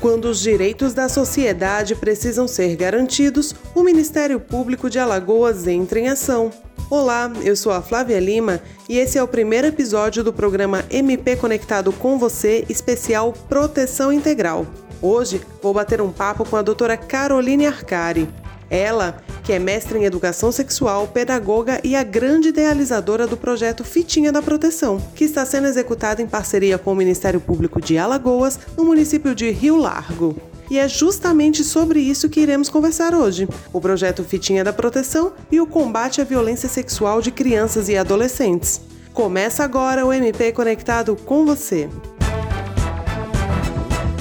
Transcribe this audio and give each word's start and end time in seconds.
Quando 0.00 0.26
os 0.26 0.40
direitos 0.40 0.94
da 0.94 1.08
sociedade 1.08 1.96
precisam 1.96 2.46
ser 2.46 2.76
garantidos, 2.76 3.52
o 3.74 3.82
Ministério 3.82 4.38
Público 4.38 4.88
de 4.88 4.96
Alagoas 4.98 5.66
entra 5.66 5.98
em 5.98 6.08
ação. 6.08 6.52
Olá, 6.88 7.30
eu 7.42 7.56
sou 7.56 7.72
a 7.72 7.82
Flávia 7.82 8.20
Lima 8.20 8.62
e 8.88 8.96
esse 8.96 9.18
é 9.18 9.22
o 9.22 9.28
primeiro 9.28 9.66
episódio 9.66 10.22
do 10.22 10.32
programa 10.32 10.84
MP 10.88 11.34
Conectado 11.34 11.92
com 11.92 12.16
Você, 12.16 12.64
especial 12.68 13.32
Proteção 13.48 14.12
Integral. 14.12 14.66
Hoje 15.02 15.40
vou 15.60 15.74
bater 15.74 16.00
um 16.00 16.12
papo 16.12 16.44
com 16.44 16.56
a 16.56 16.62
doutora 16.62 16.96
Caroline 16.96 17.66
Arcari. 17.66 18.28
Ela, 18.70 19.22
que 19.44 19.52
é 19.52 19.58
mestre 19.58 19.98
em 19.98 20.04
educação 20.04 20.52
sexual, 20.52 21.08
pedagoga 21.08 21.80
e 21.82 21.96
a 21.96 22.02
grande 22.02 22.48
idealizadora 22.48 23.26
do 23.26 23.36
projeto 23.36 23.82
Fitinha 23.82 24.30
da 24.30 24.42
Proteção, 24.42 25.00
que 25.14 25.24
está 25.24 25.44
sendo 25.46 25.68
executado 25.68 26.20
em 26.20 26.26
parceria 26.26 26.76
com 26.76 26.92
o 26.92 26.96
Ministério 26.96 27.40
Público 27.40 27.80
de 27.80 27.96
Alagoas, 27.96 28.58
no 28.76 28.84
município 28.84 29.34
de 29.34 29.50
Rio 29.50 29.76
Largo. 29.76 30.36
E 30.70 30.78
é 30.78 30.86
justamente 30.86 31.64
sobre 31.64 32.00
isso 32.00 32.28
que 32.28 32.40
iremos 32.40 32.68
conversar 32.68 33.14
hoje: 33.14 33.48
o 33.72 33.80
projeto 33.80 34.22
Fitinha 34.22 34.62
da 34.62 34.72
Proteção 34.72 35.32
e 35.50 35.60
o 35.60 35.66
combate 35.66 36.20
à 36.20 36.24
violência 36.24 36.68
sexual 36.68 37.22
de 37.22 37.30
crianças 37.30 37.88
e 37.88 37.96
adolescentes. 37.96 38.80
Começa 39.14 39.64
agora 39.64 40.04
o 40.06 40.12
MP 40.12 40.52
Conectado 40.52 41.16
com 41.16 41.44
você. 41.44 41.88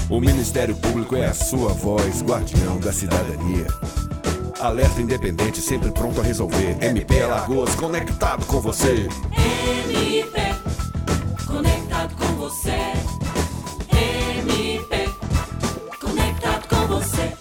O 0.10 0.22
Ministério 0.22 0.76
Público 0.78 1.18
é 1.18 1.26
a 1.26 1.34
sua 1.34 1.74
voz, 1.74 2.22
guardião 2.22 2.80
da 2.80 2.94
cidadania. 2.94 3.68
Alerta 4.60 5.00
independente, 5.00 5.62
sempre 5.62 5.92
pronto 5.92 6.20
a 6.20 6.24
resolver. 6.24 6.78
MP 6.82 7.22
Alagoas, 7.22 7.76
conectado 7.76 8.44
com 8.48 8.60
você. 8.60 9.08
MP, 9.32 10.56
conectado 11.46 12.16
com 12.16 12.26
você. 12.38 12.76
MP, 13.92 15.10
conectado 16.02 16.68
com 16.68 16.88
você. 16.88 17.34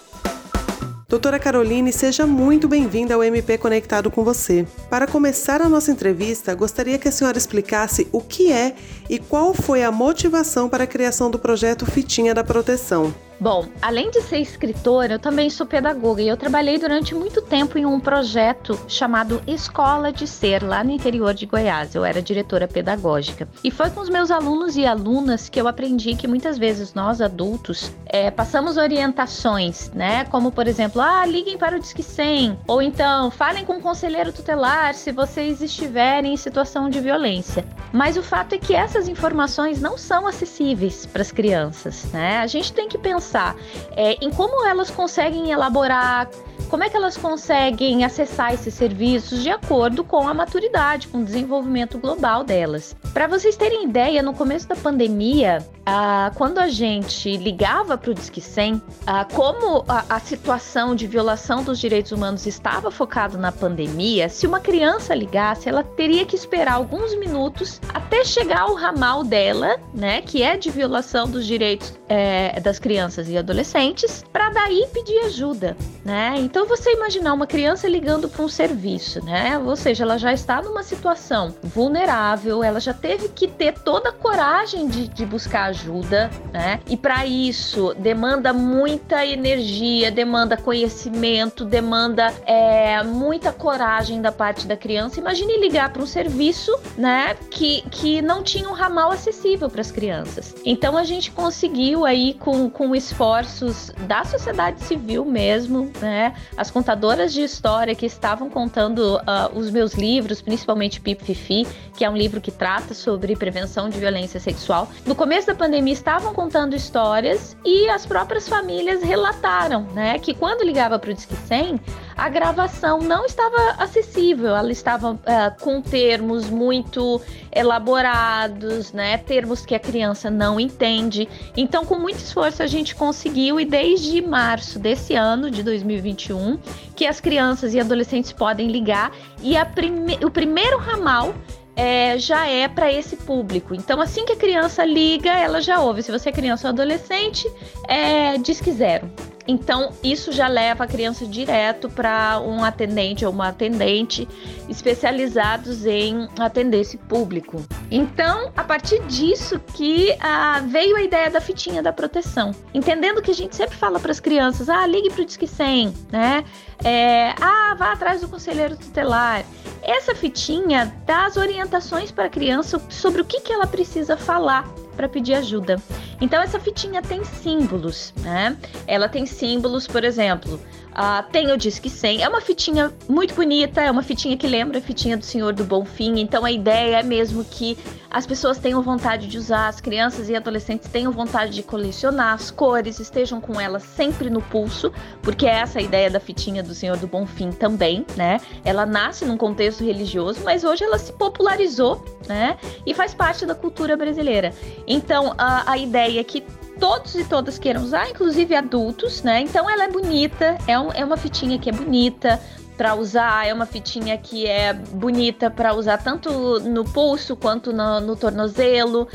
Doutora 1.08 1.38
Caroline, 1.38 1.90
seja 1.90 2.26
muito 2.26 2.68
bem-vinda 2.68 3.14
ao 3.14 3.24
MP 3.24 3.56
Conectado 3.56 4.10
com 4.10 4.22
você. 4.22 4.66
Para 4.90 5.06
começar 5.06 5.62
a 5.62 5.70
nossa 5.70 5.90
entrevista, 5.90 6.54
gostaria 6.54 6.98
que 6.98 7.08
a 7.08 7.12
senhora 7.12 7.38
explicasse 7.38 8.06
o 8.12 8.20
que 8.20 8.52
é 8.52 8.74
e 9.08 9.18
qual 9.18 9.54
foi 9.54 9.82
a 9.82 9.90
motivação 9.90 10.68
para 10.68 10.84
a 10.84 10.86
criação 10.86 11.30
do 11.30 11.38
projeto 11.38 11.86
Fitinha 11.86 12.34
da 12.34 12.44
Proteção. 12.44 13.14
Bom, 13.38 13.66
além 13.82 14.10
de 14.10 14.22
ser 14.22 14.38
escritora, 14.38 15.14
eu 15.14 15.18
também 15.18 15.50
sou 15.50 15.66
pedagoga 15.66 16.22
e 16.22 16.28
eu 16.28 16.36
trabalhei 16.36 16.78
durante 16.78 17.14
muito 17.14 17.42
tempo 17.42 17.78
em 17.78 17.84
um 17.84 18.00
projeto 18.00 18.78
chamado 18.88 19.42
Escola 19.46 20.10
de 20.10 20.26
Ser, 20.26 20.62
lá 20.62 20.82
no 20.82 20.90
interior 20.90 21.34
de 21.34 21.44
Goiás. 21.44 21.94
Eu 21.94 22.04
era 22.04 22.22
diretora 22.22 22.66
pedagógica. 22.66 23.46
E 23.62 23.70
foi 23.70 23.90
com 23.90 24.00
os 24.00 24.08
meus 24.08 24.30
alunos 24.30 24.76
e 24.76 24.86
alunas 24.86 25.50
que 25.50 25.60
eu 25.60 25.68
aprendi 25.68 26.14
que 26.14 26.26
muitas 26.26 26.56
vezes 26.56 26.94
nós 26.94 27.20
adultos 27.20 27.92
é, 28.06 28.30
passamos 28.30 28.78
orientações, 28.78 29.90
né? 29.90 30.24
Como, 30.24 30.50
por 30.50 30.66
exemplo, 30.66 31.02
ah, 31.02 31.26
liguem 31.26 31.58
para 31.58 31.76
o 31.76 31.80
Disque 31.80 32.02
100, 32.02 32.58
ou 32.66 32.80
então 32.80 33.30
falem 33.30 33.66
com 33.66 33.74
o 33.74 33.82
conselheiro 33.82 34.32
tutelar 34.32 34.94
se 34.94 35.12
vocês 35.12 35.60
estiverem 35.60 36.32
em 36.32 36.36
situação 36.38 36.88
de 36.88 37.00
violência. 37.00 37.64
Mas 37.92 38.16
o 38.16 38.22
fato 38.22 38.54
é 38.54 38.58
que 38.58 38.74
essas 38.74 39.08
informações 39.08 39.80
não 39.80 39.96
são 39.96 40.26
acessíveis 40.26 41.06
para 41.06 41.22
as 41.22 41.32
crianças, 41.32 42.04
né? 42.12 42.38
A 42.38 42.46
gente 42.46 42.72
tem 42.72 42.88
que 42.88 42.98
pensar 42.98 43.56
é, 43.92 44.12
em 44.24 44.30
como 44.30 44.66
elas 44.66 44.90
conseguem 44.90 45.50
elaborar, 45.50 46.28
como 46.68 46.84
é 46.84 46.90
que 46.90 46.96
elas 46.96 47.16
conseguem 47.16 48.04
acessar 48.04 48.52
esses 48.52 48.74
serviços 48.74 49.42
de 49.42 49.50
acordo 49.50 50.04
com 50.04 50.28
a 50.28 50.34
maturidade, 50.34 51.08
com 51.08 51.18
o 51.18 51.24
desenvolvimento 51.24 51.98
global 51.98 52.44
delas. 52.44 52.94
Para 53.12 53.26
vocês 53.26 53.56
terem 53.56 53.84
ideia, 53.84 54.22
no 54.22 54.34
começo 54.34 54.68
da 54.68 54.76
pandemia, 54.76 55.64
ah, 55.84 56.32
quando 56.34 56.58
a 56.58 56.68
gente 56.68 57.36
ligava 57.36 57.96
para 57.96 58.10
o 58.10 58.14
Disque 58.14 58.40
100, 58.40 58.82
ah, 59.06 59.24
como 59.24 59.84
a, 59.88 60.16
a, 60.16 60.20
situação 60.20 60.96
de 60.96 61.06
violação 61.06 61.62
dos 61.62 61.78
direitos 61.78 62.10
humanos 62.10 62.44
estava 62.44 62.90
focado 62.90 63.38
na 63.38 63.52
pandemia, 63.52 64.28
se 64.28 64.46
uma 64.46 64.58
criança 64.58 65.14
ligasse, 65.14 65.68
ela 65.68 65.84
teria 65.84 66.26
que 66.26 66.34
esperar 66.34 66.74
alguns 66.74 67.16
minutos 67.16 67.80
até 67.94 68.24
chegar 68.24 68.62
ao 68.62 68.74
ramal 68.74 69.22
dela, 69.22 69.78
né, 69.94 70.20
que 70.22 70.42
é 70.42 70.56
de 70.56 70.70
violação 70.70 71.28
dos 71.28 71.46
direitos 71.46 71.94
é, 72.08 72.58
das 72.60 72.78
crianças 72.78 73.28
e 73.28 73.38
adolescentes, 73.38 74.24
para 74.32 74.50
daí 74.50 74.88
pedir 74.92 75.18
ajuda, 75.20 75.76
né? 76.06 76.34
Então 76.38 76.66
você 76.66 76.92
imaginar 76.92 77.32
uma 77.32 77.48
criança 77.48 77.88
ligando 77.88 78.28
para 78.28 78.40
um 78.40 78.48
serviço, 78.48 79.24
né? 79.24 79.58
Ou 79.58 79.74
seja, 79.74 80.04
ela 80.04 80.16
já 80.16 80.32
está 80.32 80.62
numa 80.62 80.84
situação 80.84 81.52
vulnerável, 81.64 82.62
ela 82.62 82.78
já 82.78 82.94
teve 82.94 83.28
que 83.28 83.48
ter 83.48 83.74
toda 83.80 84.10
a 84.10 84.12
coragem 84.12 84.86
de, 84.86 85.08
de 85.08 85.26
buscar 85.26 85.64
ajuda, 85.64 86.30
né? 86.52 86.78
E 86.86 86.96
para 86.96 87.26
isso 87.26 87.92
demanda 87.98 88.52
muita 88.52 89.26
energia, 89.26 90.08
demanda 90.12 90.56
conhecimento, 90.56 91.64
demanda 91.64 92.32
é, 92.46 93.02
muita 93.02 93.50
coragem 93.50 94.22
da 94.22 94.30
parte 94.30 94.64
da 94.64 94.76
criança. 94.76 95.18
Imagine 95.18 95.58
ligar 95.58 95.92
para 95.92 96.02
um 96.02 96.06
serviço, 96.06 96.70
né? 96.96 97.36
Que, 97.50 97.82
que 97.90 98.22
não 98.22 98.44
tinha 98.44 98.68
um 98.68 98.72
ramal 98.72 99.10
acessível 99.10 99.68
para 99.68 99.80
as 99.80 99.90
crianças. 99.90 100.54
Então 100.64 100.96
a 100.96 101.02
gente 101.02 101.32
conseguiu 101.32 102.06
aí 102.06 102.34
com, 102.34 102.70
com 102.70 102.94
esforços 102.94 103.90
da 104.06 104.24
sociedade 104.24 104.84
civil 104.84 105.24
mesmo, 105.24 105.90
né? 106.00 106.34
As 106.56 106.70
contadoras 106.70 107.32
de 107.32 107.42
história 107.42 107.94
que 107.94 108.06
estavam 108.06 108.48
contando 108.48 109.16
uh, 109.16 109.58
os 109.58 109.70
meus 109.70 109.94
livros, 109.94 110.40
principalmente 110.40 111.00
Pip 111.00 111.22
Fifi, 111.24 111.66
que 111.96 112.04
é 112.04 112.10
um 112.10 112.16
livro 112.16 112.40
que 112.40 112.50
trata 112.50 112.94
sobre 112.94 113.34
prevenção 113.36 113.88
de 113.88 113.98
violência 113.98 114.38
sexual. 114.38 114.88
No 115.04 115.14
começo 115.14 115.46
da 115.46 115.54
pandemia 115.54 115.92
estavam 115.92 116.32
contando 116.34 116.74
histórias 116.74 117.56
e 117.64 117.88
as 117.88 118.06
próprias 118.06 118.48
famílias 118.48 119.02
relataram, 119.02 119.82
né, 119.94 120.18
que 120.18 120.34
quando 120.34 120.62
ligava 120.64 120.98
para 120.98 121.10
o 121.10 121.14
Disque 121.14 121.34
100, 121.34 121.80
a 122.16 122.28
gravação 122.28 123.00
não 123.00 123.26
estava 123.26 123.74
acessível, 123.78 124.56
ela 124.56 124.72
estava 124.72 125.12
uh, 125.12 125.18
com 125.60 125.82
termos 125.82 126.48
muito 126.48 127.20
elaborados, 127.52 128.92
né, 128.92 129.18
termos 129.18 129.66
que 129.66 129.74
a 129.74 129.78
criança 129.78 130.30
não 130.30 130.58
entende. 130.58 131.28
Então, 131.56 131.84
com 131.84 131.98
muito 131.98 132.18
esforço 132.18 132.62
a 132.62 132.66
gente 132.66 132.94
conseguiu 132.94 133.60
e 133.60 133.64
desde 133.64 134.22
março 134.22 134.78
desse 134.78 135.14
ano 135.14 135.50
de 135.50 135.62
2021 135.62 136.58
que 136.94 137.06
as 137.06 137.20
crianças 137.20 137.74
e 137.74 137.80
adolescentes 137.80 138.32
podem 138.32 138.68
ligar 138.68 139.12
e 139.42 139.54
prime 139.74 140.18
o 140.24 140.30
primeiro 140.30 140.78
ramal 140.78 141.34
é, 141.76 142.18
já 142.18 142.46
é 142.46 142.66
para 142.66 142.90
esse 142.90 143.16
público. 143.16 143.74
Então, 143.74 144.00
assim 144.00 144.24
que 144.24 144.32
a 144.32 144.36
criança 144.36 144.82
liga, 144.82 145.30
ela 145.30 145.60
já 145.60 145.78
ouve. 145.78 146.02
Se 146.02 146.10
você 146.10 146.30
é 146.30 146.32
criança 146.32 146.68
ou 146.68 146.72
adolescente, 146.72 147.46
é, 147.86 148.38
diz 148.38 148.60
que 148.62 148.72
zero. 148.72 149.10
Então, 149.48 149.92
isso 150.02 150.32
já 150.32 150.48
leva 150.48 150.84
a 150.84 150.86
criança 150.86 151.24
direto 151.26 151.88
para 151.88 152.40
um 152.40 152.64
atendente 152.64 153.24
ou 153.24 153.32
uma 153.32 153.48
atendente 153.48 154.28
especializados 154.68 155.86
em 155.86 156.28
atender 156.38 156.80
esse 156.80 156.96
público. 156.96 157.64
Então, 157.90 158.50
a 158.56 158.64
partir 158.64 159.00
disso 159.06 159.60
que 159.74 160.16
ah, 160.20 160.60
veio 160.66 160.96
a 160.96 161.02
ideia 161.02 161.30
da 161.30 161.40
fitinha 161.40 161.82
da 161.82 161.92
proteção. 161.92 162.52
Entendendo 162.74 163.22
que 163.22 163.30
a 163.30 163.34
gente 163.34 163.54
sempre 163.54 163.76
fala 163.76 164.00
para 164.00 164.10
as 164.10 164.20
crianças, 164.20 164.68
ah, 164.68 164.86
ligue 164.86 165.10
para 165.10 165.22
o 165.22 165.24
Disque 165.24 165.46
100, 165.46 165.94
né? 166.10 166.44
É, 166.84 167.34
ah, 167.40 167.74
vá 167.78 167.92
atrás 167.92 168.20
do 168.20 168.28
conselheiro 168.28 168.76
tutelar. 168.76 169.44
Essa 169.82 170.14
fitinha 170.14 170.92
dá 171.06 171.26
as 171.26 171.36
orientações 171.36 172.10
para 172.10 172.24
a 172.24 172.28
criança 172.28 172.80
sobre 172.88 173.22
o 173.22 173.24
que, 173.24 173.40
que 173.40 173.52
ela 173.52 173.66
precisa 173.66 174.16
falar 174.16 174.68
para 174.96 175.08
pedir 175.08 175.34
ajuda. 175.34 175.80
Então 176.20 176.42
essa 176.42 176.58
fitinha 176.58 177.02
tem 177.02 177.22
símbolos, 177.24 178.12
né? 178.22 178.56
Ela 178.86 179.08
tem 179.08 179.26
símbolos, 179.26 179.86
por 179.86 180.02
exemplo, 180.02 180.60
Uh, 180.96 181.30
tem 181.30 181.52
o 181.52 181.58
Disque 181.58 181.90
100. 181.90 182.22
É 182.22 182.28
uma 182.28 182.40
fitinha 182.40 182.90
muito 183.06 183.34
bonita, 183.34 183.82
é 183.82 183.90
uma 183.90 184.02
fitinha 184.02 184.34
que 184.34 184.46
lembra 184.46 184.78
a 184.78 184.80
fitinha 184.80 185.14
do 185.14 185.24
Senhor 185.26 185.52
do 185.52 185.62
Bonfim. 185.62 186.18
Então 186.18 186.42
a 186.42 186.50
ideia 186.50 187.00
é 187.00 187.02
mesmo 187.02 187.44
que 187.44 187.76
as 188.10 188.26
pessoas 188.26 188.56
tenham 188.56 188.80
vontade 188.80 189.26
de 189.26 189.36
usar, 189.36 189.68
as 189.68 189.78
crianças 189.78 190.30
e 190.30 190.34
adolescentes 190.34 190.88
tenham 190.88 191.12
vontade 191.12 191.52
de 191.52 191.62
colecionar, 191.62 192.32
as 192.32 192.50
cores 192.50 192.98
estejam 192.98 193.42
com 193.42 193.60
elas 193.60 193.82
sempre 193.82 194.30
no 194.30 194.40
pulso, 194.40 194.90
porque 195.20 195.44
é 195.44 195.56
essa 195.56 195.80
a 195.80 195.82
ideia 195.82 196.08
da 196.08 196.18
fitinha 196.18 196.62
do 196.62 196.74
Senhor 196.74 196.96
do 196.96 197.06
Bonfim 197.06 197.50
também, 197.50 198.06
né? 198.16 198.40
Ela 198.64 198.86
nasce 198.86 199.26
num 199.26 199.36
contexto 199.36 199.84
religioso, 199.84 200.40
mas 200.44 200.64
hoje 200.64 200.82
ela 200.82 200.96
se 200.96 201.12
popularizou, 201.12 202.02
né? 202.26 202.56
E 202.86 202.94
faz 202.94 203.12
parte 203.12 203.44
da 203.44 203.54
cultura 203.54 203.98
brasileira. 203.98 204.54
Então 204.86 205.34
a, 205.36 205.72
a 205.72 205.76
ideia 205.76 206.20
é 206.20 206.24
que 206.24 206.42
todos 206.78 207.14
e 207.14 207.24
todas 207.24 207.58
queiram 207.58 207.82
usar, 207.82 208.08
inclusive 208.08 208.54
adultos, 208.54 209.22
né? 209.22 209.40
Então 209.40 209.68
ela 209.68 209.84
é 209.84 209.88
bonita, 209.88 210.56
é, 210.66 210.78
um, 210.78 210.92
é 210.92 211.04
uma 211.04 211.16
fitinha 211.16 211.58
que 211.58 211.68
é 211.68 211.72
bonita 211.72 212.40
para 212.76 212.94
usar, 212.94 213.46
é 213.46 213.54
uma 213.54 213.66
fitinha 213.66 214.16
que 214.18 214.46
é 214.46 214.72
bonita 214.72 215.50
para 215.50 215.74
usar 215.74 215.98
tanto 215.98 216.60
no 216.60 216.84
pulso 216.84 217.34
quanto 217.34 217.72
no, 217.72 218.00
no 218.00 218.16
tornozelo. 218.16 219.08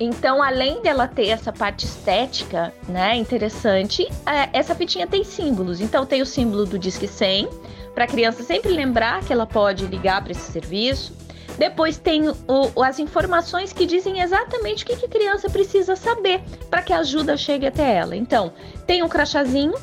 Então, 0.00 0.40
além 0.40 0.80
dela 0.80 1.08
ter 1.08 1.26
essa 1.26 1.52
parte 1.52 1.84
estética, 1.84 2.72
né, 2.88 3.16
interessante, 3.16 4.06
é, 4.24 4.48
essa 4.52 4.74
fitinha 4.74 5.08
tem 5.08 5.24
símbolos. 5.24 5.80
Então, 5.80 6.06
tem 6.06 6.22
o 6.22 6.26
símbolo 6.26 6.64
do 6.64 6.78
Disque 6.78 7.08
100, 7.08 7.48
para 7.94 8.06
criança 8.06 8.44
sempre 8.44 8.70
lembrar 8.70 9.24
que 9.24 9.32
ela 9.32 9.44
pode 9.44 9.86
ligar 9.86 10.22
para 10.22 10.30
esse 10.30 10.52
serviço. 10.52 11.12
Depois 11.58 11.98
tem 11.98 12.28
o, 12.28 12.82
as 12.82 12.98
informações 12.98 13.72
que 13.72 13.84
dizem 13.84 14.20
exatamente 14.20 14.84
o 14.84 14.86
que, 14.86 14.96
que 14.96 15.06
a 15.06 15.08
criança 15.08 15.50
precisa 15.50 15.96
saber 15.96 16.40
para 16.70 16.82
que 16.82 16.92
a 16.92 17.00
ajuda 17.00 17.36
chegue 17.36 17.66
até 17.66 17.96
ela. 17.96 18.14
Então, 18.14 18.52
tem 18.86 19.02
um 19.02 19.08
crachazinho 19.08 19.74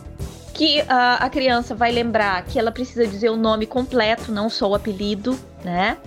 que 0.53 0.81
uh, 0.81 0.85
a 1.19 1.29
criança 1.29 1.75
vai 1.75 1.91
lembrar 1.91 2.43
que 2.45 2.57
ela 2.57 2.71
precisa 2.71 3.05
dizer 3.05 3.29
o 3.29 3.35
nome 3.35 3.65
completo, 3.65 4.31
não 4.31 4.49
só 4.49 4.69
o 4.69 4.75
apelido, 4.75 5.37
né? 5.65 5.97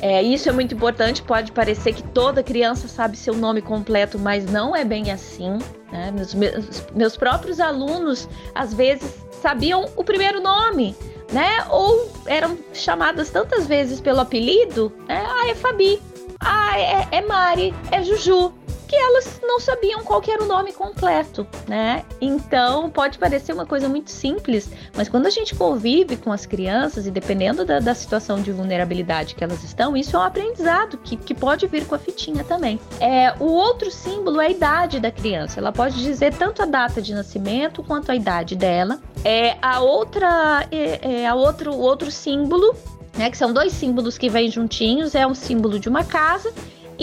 É, 0.00 0.20
isso 0.20 0.48
é 0.48 0.52
muito 0.52 0.74
importante. 0.74 1.22
Pode 1.22 1.52
parecer 1.52 1.92
que 1.94 2.02
toda 2.02 2.42
criança 2.42 2.88
sabe 2.88 3.16
seu 3.16 3.36
nome 3.36 3.62
completo, 3.62 4.18
mas 4.18 4.44
não 4.46 4.74
é 4.74 4.84
bem 4.84 5.12
assim. 5.12 5.58
Né? 5.92 6.10
Meus, 6.10 6.34
meus, 6.34 6.84
meus 6.92 7.16
próprios 7.16 7.60
alunos, 7.60 8.28
às 8.52 8.74
vezes, 8.74 9.14
sabiam 9.40 9.88
o 9.94 10.02
primeiro 10.02 10.40
nome, 10.40 10.96
né? 11.32 11.64
Ou 11.70 12.10
eram 12.26 12.58
chamadas 12.72 13.30
tantas 13.30 13.66
vezes 13.66 14.00
pelo 14.00 14.20
apelido, 14.20 14.92
né? 15.08 15.24
Ah, 15.26 15.48
é 15.48 15.54
Fabi. 15.54 16.00
Ah, 16.40 16.78
é, 16.78 17.08
é 17.10 17.20
Mari. 17.22 17.74
É 17.90 18.02
Juju 18.02 18.52
elas 18.94 19.40
não 19.42 19.60
sabiam 19.60 20.02
qual 20.02 20.22
era 20.26 20.42
o 20.42 20.46
nome 20.46 20.72
completo, 20.72 21.46
né? 21.66 22.04
Então 22.20 22.90
pode 22.90 23.18
parecer 23.18 23.52
uma 23.52 23.66
coisa 23.66 23.88
muito 23.88 24.10
simples, 24.10 24.70
mas 24.96 25.08
quando 25.08 25.26
a 25.26 25.30
gente 25.30 25.54
convive 25.54 26.16
com 26.16 26.32
as 26.32 26.46
crianças 26.46 27.06
e 27.06 27.10
dependendo 27.10 27.64
da, 27.64 27.78
da 27.78 27.94
situação 27.94 28.40
de 28.40 28.52
vulnerabilidade 28.52 29.34
que 29.34 29.42
elas 29.42 29.62
estão, 29.64 29.96
isso 29.96 30.16
é 30.16 30.18
um 30.18 30.22
aprendizado 30.22 30.98
que, 30.98 31.16
que 31.16 31.34
pode 31.34 31.66
vir 31.66 31.86
com 31.86 31.94
a 31.94 31.98
fitinha 31.98 32.44
também. 32.44 32.78
É, 33.00 33.34
o 33.40 33.46
outro 33.46 33.90
símbolo 33.90 34.40
é 34.40 34.46
a 34.46 34.50
idade 34.50 35.00
da 35.00 35.10
criança. 35.10 35.60
Ela 35.60 35.72
pode 35.72 36.02
dizer 36.02 36.34
tanto 36.34 36.62
a 36.62 36.66
data 36.66 37.00
de 37.00 37.14
nascimento 37.14 37.82
quanto 37.82 38.10
a 38.10 38.16
idade 38.16 38.56
dela. 38.56 39.00
É 39.24 39.56
a 39.62 39.80
outra, 39.80 40.66
é, 40.70 41.22
é 41.22 41.26
a 41.26 41.34
outro, 41.34 41.74
outro 41.74 42.10
símbolo 42.10 42.74
né, 43.16 43.30
que 43.30 43.36
são 43.36 43.52
dois 43.52 43.72
símbolos 43.72 44.16
que 44.16 44.28
vêm 44.28 44.50
juntinhos, 44.50 45.14
é 45.14 45.26
um 45.26 45.34
símbolo 45.34 45.78
de 45.78 45.88
uma 45.88 46.04
casa 46.04 46.52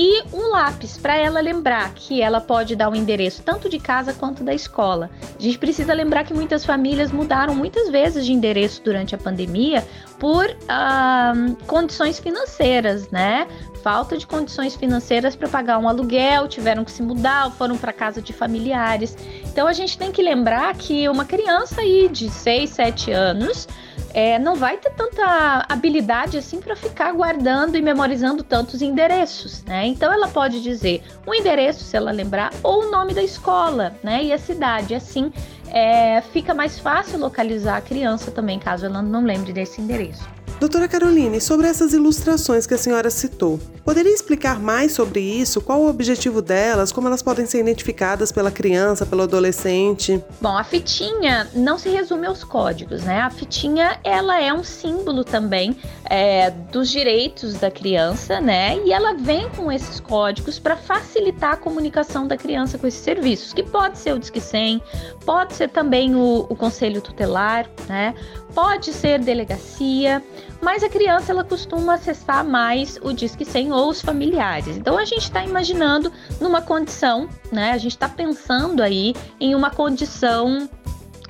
e 0.01 0.23
um 0.31 0.47
lápis 0.47 0.97
para 0.97 1.17
ela 1.17 1.41
lembrar 1.41 1.93
que 1.93 2.21
ela 2.21 2.39
pode 2.39 2.73
dar 2.73 2.87
o 2.87 2.93
um 2.93 2.95
endereço 2.95 3.43
tanto 3.43 3.67
de 3.67 3.77
casa 3.77 4.13
quanto 4.13 4.45
da 4.45 4.53
escola. 4.53 5.09
A 5.37 5.41
gente 5.41 5.57
precisa 5.57 5.93
lembrar 5.93 6.23
que 6.23 6.33
muitas 6.33 6.63
famílias 6.63 7.11
mudaram 7.11 7.53
muitas 7.53 7.89
vezes 7.89 8.25
de 8.25 8.31
endereço 8.31 8.81
durante 8.81 9.13
a 9.13 9.17
pandemia 9.17 9.85
por 10.17 10.45
uh, 10.45 11.55
condições 11.67 12.17
financeiras, 12.17 13.11
né? 13.11 13.45
Falta 13.83 14.17
de 14.17 14.25
condições 14.25 14.73
financeiras 14.73 15.35
para 15.35 15.49
pagar 15.49 15.77
um 15.77 15.89
aluguel, 15.89 16.47
tiveram 16.47 16.85
que 16.85 16.93
se 16.93 17.03
mudar, 17.03 17.51
foram 17.51 17.77
para 17.77 17.91
casa 17.91 18.21
de 18.21 18.31
familiares. 18.31 19.17
Então 19.47 19.67
a 19.67 19.73
gente 19.73 19.97
tem 19.97 20.13
que 20.13 20.21
lembrar 20.21 20.73
que 20.75 21.09
uma 21.09 21.25
criança 21.25 21.81
aí 21.81 22.07
de 22.07 22.29
6, 22.29 22.69
7 22.69 23.11
anos 23.11 23.67
é, 24.13 24.39
não 24.39 24.55
vai 24.55 24.77
ter 24.77 24.91
tanta 24.91 25.65
habilidade 25.67 26.37
assim 26.37 26.59
para 26.59 26.75
ficar 26.75 27.11
guardando 27.13 27.75
e 27.75 27.81
memorizando 27.81 28.43
tantos 28.43 28.81
endereços, 28.81 29.63
né? 29.63 29.85
Então 29.85 30.11
ela 30.11 30.27
pode 30.27 30.61
dizer 30.61 31.03
um 31.27 31.33
endereço, 31.33 31.83
se 31.83 31.95
ela 31.95 32.11
lembrar, 32.11 32.51
ou 32.63 32.85
o 32.85 32.91
nome 32.91 33.13
da 33.13 33.23
escola, 33.23 33.95
né? 34.03 34.23
E 34.23 34.33
a 34.33 34.37
cidade. 34.37 34.95
Assim 34.95 35.31
é, 35.67 36.21
fica 36.21 36.53
mais 36.53 36.79
fácil 36.79 37.19
localizar 37.19 37.77
a 37.77 37.81
criança 37.81 38.31
também, 38.31 38.59
caso 38.59 38.85
ela 38.85 39.01
não 39.01 39.23
lembre 39.23 39.53
desse 39.53 39.81
endereço. 39.81 40.27
Doutora 40.59 40.89
Caroline, 40.89 41.39
sobre 41.39 41.67
essas 41.67 41.93
ilustrações 41.93 42.67
que 42.67 42.73
a 42.73 42.77
senhora 42.77 43.09
citou, 43.09 43.57
poderia 43.85 44.13
explicar 44.13 44.59
mais 44.59 44.91
sobre 44.91 45.21
isso? 45.21 45.61
Qual 45.61 45.79
o 45.79 45.89
objetivo 45.89 46.41
delas? 46.41 46.91
Como 46.91 47.07
elas 47.07 47.21
podem 47.21 47.45
ser 47.45 47.61
identificadas 47.61 48.29
pela 48.29 48.51
criança, 48.51 49.05
pelo 49.05 49.21
adolescente? 49.21 50.21
Bom, 50.41 50.57
a 50.57 50.63
fitinha 50.65 51.47
não 51.55 51.77
se 51.77 51.87
resume 51.87 52.27
aos 52.27 52.43
códigos, 52.43 53.05
né? 53.05 53.21
A 53.21 53.29
fitinha, 53.29 54.01
ela 54.03 54.41
é 54.41 54.51
um 54.53 54.61
símbolo 54.61 55.23
também 55.23 55.77
é, 56.03 56.51
dos 56.51 56.89
direitos 56.89 57.53
da 57.53 57.71
criança, 57.71 58.41
né? 58.41 58.77
E 58.85 58.91
ela 58.91 59.13
vem 59.13 59.49
com 59.51 59.71
esses 59.71 60.01
códigos 60.01 60.59
para 60.59 60.75
facilitar 60.75 61.53
a 61.53 61.57
comunicação 61.57 62.27
da 62.27 62.35
criança 62.35 62.77
com 62.77 62.85
esses 62.85 62.99
serviços, 62.99 63.53
que 63.53 63.63
pode 63.63 63.97
ser 63.97 64.13
o 64.13 64.19
Disque 64.19 64.41
100, 64.41 64.81
pode 65.25 65.53
ser 65.53 65.69
também 65.69 66.15
o, 66.15 66.45
o 66.49 66.55
Conselho 66.55 66.99
Tutelar, 66.99 67.65
né? 67.87 68.13
Pode 68.53 68.91
ser 68.91 69.19
delegacia, 69.19 70.21
mas 70.61 70.83
a 70.83 70.89
criança 70.89 71.31
ela 71.31 71.43
costuma 71.43 71.95
acessar 71.95 72.43
mais 72.43 72.97
o 73.01 73.13
Disque 73.13 73.45
100 73.45 73.71
ou 73.71 73.89
os 73.89 74.01
familiares. 74.01 74.77
Então 74.77 74.97
a 74.97 75.05
gente 75.05 75.23
está 75.23 75.43
imaginando 75.43 76.11
numa 76.39 76.61
condição, 76.61 77.29
né? 77.51 77.71
A 77.71 77.77
gente 77.77 77.93
está 77.93 78.09
pensando 78.09 78.81
aí 78.81 79.13
em 79.39 79.55
uma 79.55 79.71
condição 79.71 80.69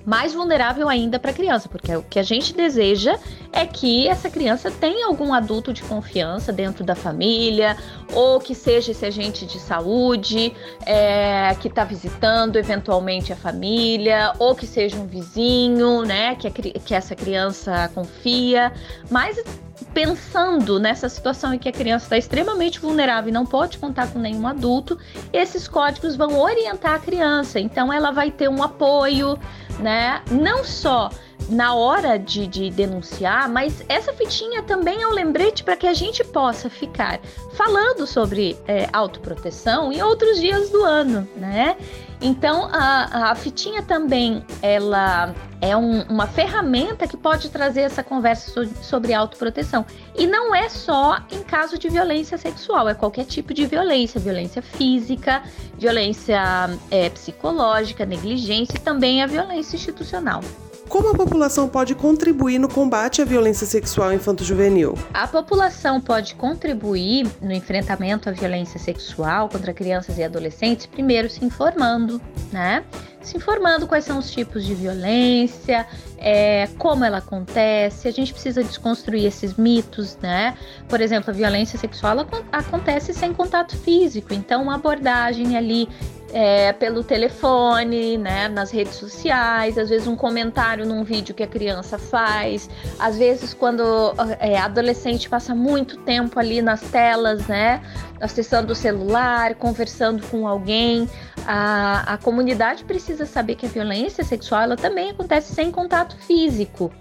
mais 0.09 0.33
vulnerável 0.33 0.89
ainda 0.89 1.19
para 1.19 1.29
a 1.29 1.33
criança, 1.35 1.69
porque 1.69 1.95
o 1.95 2.01
que 2.01 2.17
a 2.17 2.23
gente 2.23 2.51
deseja 2.51 3.19
é 3.53 3.63
que 3.63 4.07
essa 4.07 4.27
criança 4.27 4.71
tenha 4.71 5.05
algum 5.05 5.31
adulto 5.31 5.71
de 5.71 5.83
confiança 5.83 6.51
dentro 6.51 6.83
da 6.83 6.95
família, 6.95 7.77
ou 8.11 8.39
que 8.39 8.55
seja 8.55 8.91
esse 8.91 9.05
agente 9.05 9.45
de 9.45 9.59
saúde 9.59 10.51
é, 10.83 11.55
que 11.61 11.67
está 11.67 11.83
visitando 11.83 12.55
eventualmente 12.55 13.31
a 13.31 13.35
família, 13.35 14.33
ou 14.39 14.55
que 14.55 14.65
seja 14.65 14.97
um 14.97 15.05
vizinho, 15.05 16.01
né, 16.01 16.33
que, 16.33 16.47
a, 16.47 16.51
que 16.51 16.95
essa 16.95 17.15
criança 17.15 17.91
confia, 17.93 18.73
mas 19.11 19.37
pensando 19.93 20.79
nessa 20.79 21.09
situação 21.09 21.53
em 21.53 21.59
que 21.59 21.69
a 21.69 21.71
criança 21.71 22.05
está 22.05 22.17
extremamente 22.17 22.79
vulnerável 22.79 23.29
e 23.29 23.33
não 23.33 23.45
pode 23.45 23.77
contar 23.77 24.11
com 24.11 24.19
nenhum 24.19 24.47
adulto, 24.47 24.97
esses 25.33 25.67
códigos 25.67 26.15
vão 26.15 26.39
orientar 26.39 26.93
a 26.95 26.99
criança. 26.99 27.59
Então, 27.59 27.91
ela 27.91 28.11
vai 28.11 28.31
ter 28.31 28.49
um 28.49 28.61
apoio, 28.63 29.37
né? 29.79 30.21
Não 30.31 30.63
só 30.63 31.09
na 31.49 31.73
hora 31.73 32.17
de, 32.17 32.45
de, 32.45 32.69
denunciar, 32.69 33.49
mas 33.49 33.83
essa 33.87 34.13
fitinha 34.13 34.61
também 34.61 35.01
é 35.01 35.07
um 35.07 35.11
lembrete 35.11 35.63
para 35.63 35.75
que 35.75 35.87
a 35.87 35.93
gente 35.93 36.23
possa 36.23 36.69
ficar 36.69 37.19
falando 37.53 38.05
sobre 38.05 38.57
é, 38.67 38.87
autoproteção 38.93 39.91
em 39.91 40.01
outros 40.01 40.39
dias 40.39 40.69
do 40.69 40.83
ano, 40.83 41.27
né? 41.35 41.75
Então 42.21 42.69
a, 42.71 43.31
a 43.31 43.35
fitinha 43.35 43.81
também 43.81 44.43
ela 44.61 45.33
é 45.61 45.75
um, 45.75 46.01
uma 46.03 46.27
ferramenta 46.27 47.07
que 47.07 47.17
pode 47.17 47.49
trazer 47.49 47.81
essa 47.81 48.03
conversa 48.03 48.51
so, 48.51 48.73
sobre 48.81 49.13
autoproteção. 49.13 49.85
E 50.17 50.27
não 50.27 50.53
é 50.53 50.69
só 50.69 51.19
em 51.31 51.43
caso 51.43 51.77
de 51.77 51.89
violência 51.89 52.37
sexual, 52.37 52.89
é 52.89 52.93
qualquer 52.93 53.25
tipo 53.25 53.53
de 53.53 53.65
violência, 53.65 54.19
violência 54.19 54.61
física, 54.61 55.43
violência 55.77 56.41
é, 56.91 57.09
psicológica, 57.09 58.05
negligência 58.05 58.75
e 58.75 58.79
também 58.79 59.23
a 59.23 59.27
violência 59.27 59.75
institucional. 59.75 60.41
Como 60.89 61.09
a 61.09 61.13
população 61.13 61.69
pode 61.69 61.93
contribuir 61.93 62.57
no 62.57 62.67
combate 62.67 63.21
à 63.21 63.25
violência 63.25 63.67
sexual 63.67 64.11
infanto-juvenil? 64.11 64.97
A 65.13 65.27
população 65.27 66.01
pode 66.01 66.33
contribuir 66.33 67.27
no 67.39 67.53
enfrentamento 67.53 68.27
à 68.27 68.31
violência 68.31 68.79
sexual 68.79 69.47
contra 69.49 69.71
crianças 69.71 70.17
e 70.17 70.23
adolescentes, 70.23 70.87
primeiro 70.87 71.29
se 71.29 71.45
informando, 71.45 72.19
né? 72.51 72.83
Se 73.21 73.37
informando 73.37 73.85
quais 73.85 74.03
são 74.03 74.17
os 74.17 74.31
tipos 74.31 74.65
de 74.65 74.73
violência, 74.73 75.85
é, 76.17 76.67
como 76.79 77.05
ela 77.05 77.19
acontece, 77.19 78.07
a 78.07 78.11
gente 78.11 78.33
precisa 78.33 78.63
desconstruir 78.63 79.25
esses 79.25 79.53
mitos, 79.53 80.17
né? 80.19 80.57
Por 80.87 81.01
exemplo, 81.01 81.29
a 81.29 81.33
violência 81.33 81.77
sexual 81.77 82.25
acontece 82.51 83.13
sem 83.13 83.31
contato 83.31 83.77
físico, 83.77 84.33
então 84.33 84.63
uma 84.63 84.75
abordagem 84.75 85.55
ali 85.55 85.87
é, 86.33 86.73
pelo 86.73 87.03
telefone, 87.03 88.17
né, 88.17 88.47
nas 88.47 88.71
redes 88.71 88.95
sociais, 88.95 89.77
às 89.77 89.89
vezes 89.89 90.07
um 90.07 90.15
comentário 90.15 90.85
num 90.85 91.03
vídeo 91.03 91.33
que 91.33 91.43
a 91.43 91.47
criança 91.47 91.97
faz, 91.97 92.69
às 92.99 93.17
vezes 93.17 93.53
quando 93.53 93.83
é, 94.39 94.57
adolescente 94.57 95.29
passa 95.29 95.55
muito 95.55 95.97
tempo 95.97 96.39
ali 96.39 96.61
nas 96.61 96.81
telas, 96.81 97.47
né, 97.47 97.81
acessando 98.21 98.73
o 98.73 98.75
celular, 98.75 99.55
conversando 99.55 100.25
com 100.27 100.47
alguém, 100.47 101.09
a, 101.45 102.13
a 102.13 102.17
comunidade 102.17 102.83
precisa 102.83 103.25
saber 103.25 103.55
que 103.55 103.65
a 103.65 103.69
violência 103.69 104.23
sexual 104.23 104.61
ela 104.61 104.75
também 104.75 105.11
acontece 105.11 105.53
sem 105.53 105.71
contato 105.71 106.15
físico. 106.17 106.91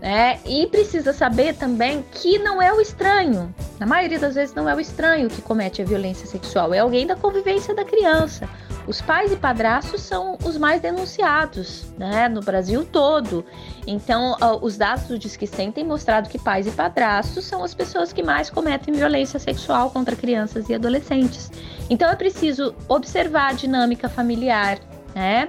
Né? 0.00 0.38
E 0.44 0.66
precisa 0.66 1.14
saber 1.14 1.54
também 1.54 2.04
que 2.12 2.38
não 2.38 2.60
é 2.60 2.70
o 2.70 2.78
estranho. 2.78 3.54
Na 3.78 3.86
maioria 3.86 4.18
das 4.18 4.34
vezes 4.34 4.54
não 4.54 4.68
é 4.68 4.74
o 4.74 4.80
estranho 4.80 5.30
que 5.30 5.40
comete 5.40 5.80
a 5.80 5.84
violência 5.84 6.26
sexual, 6.26 6.74
é 6.74 6.80
alguém 6.80 7.06
da 7.06 7.16
convivência 7.16 7.74
da 7.74 7.84
criança. 7.84 8.46
Os 8.86 9.00
pais 9.00 9.32
e 9.32 9.36
padrastos 9.36 10.02
são 10.02 10.36
os 10.44 10.58
mais 10.58 10.80
denunciados, 10.80 11.86
né, 11.96 12.28
no 12.28 12.40
Brasil 12.40 12.84
todo. 12.84 13.44
Então, 13.86 14.36
os 14.60 14.76
dados 14.76 15.04
do 15.04 15.18
Disque 15.18 15.46
100 15.46 15.72
têm 15.72 15.84
mostrado 15.84 16.28
que 16.28 16.38
pais 16.38 16.66
e 16.66 16.70
padrastos 16.70 17.44
são 17.44 17.64
as 17.64 17.72
pessoas 17.72 18.12
que 18.12 18.22
mais 18.22 18.50
cometem 18.50 18.92
violência 18.92 19.38
sexual 19.38 19.90
contra 19.90 20.14
crianças 20.14 20.68
e 20.68 20.74
adolescentes. 20.74 21.50
Então, 21.88 22.10
é 22.10 22.16
preciso 22.16 22.74
observar 22.88 23.50
a 23.50 23.52
dinâmica 23.52 24.08
familiar, 24.08 24.78
né? 25.14 25.48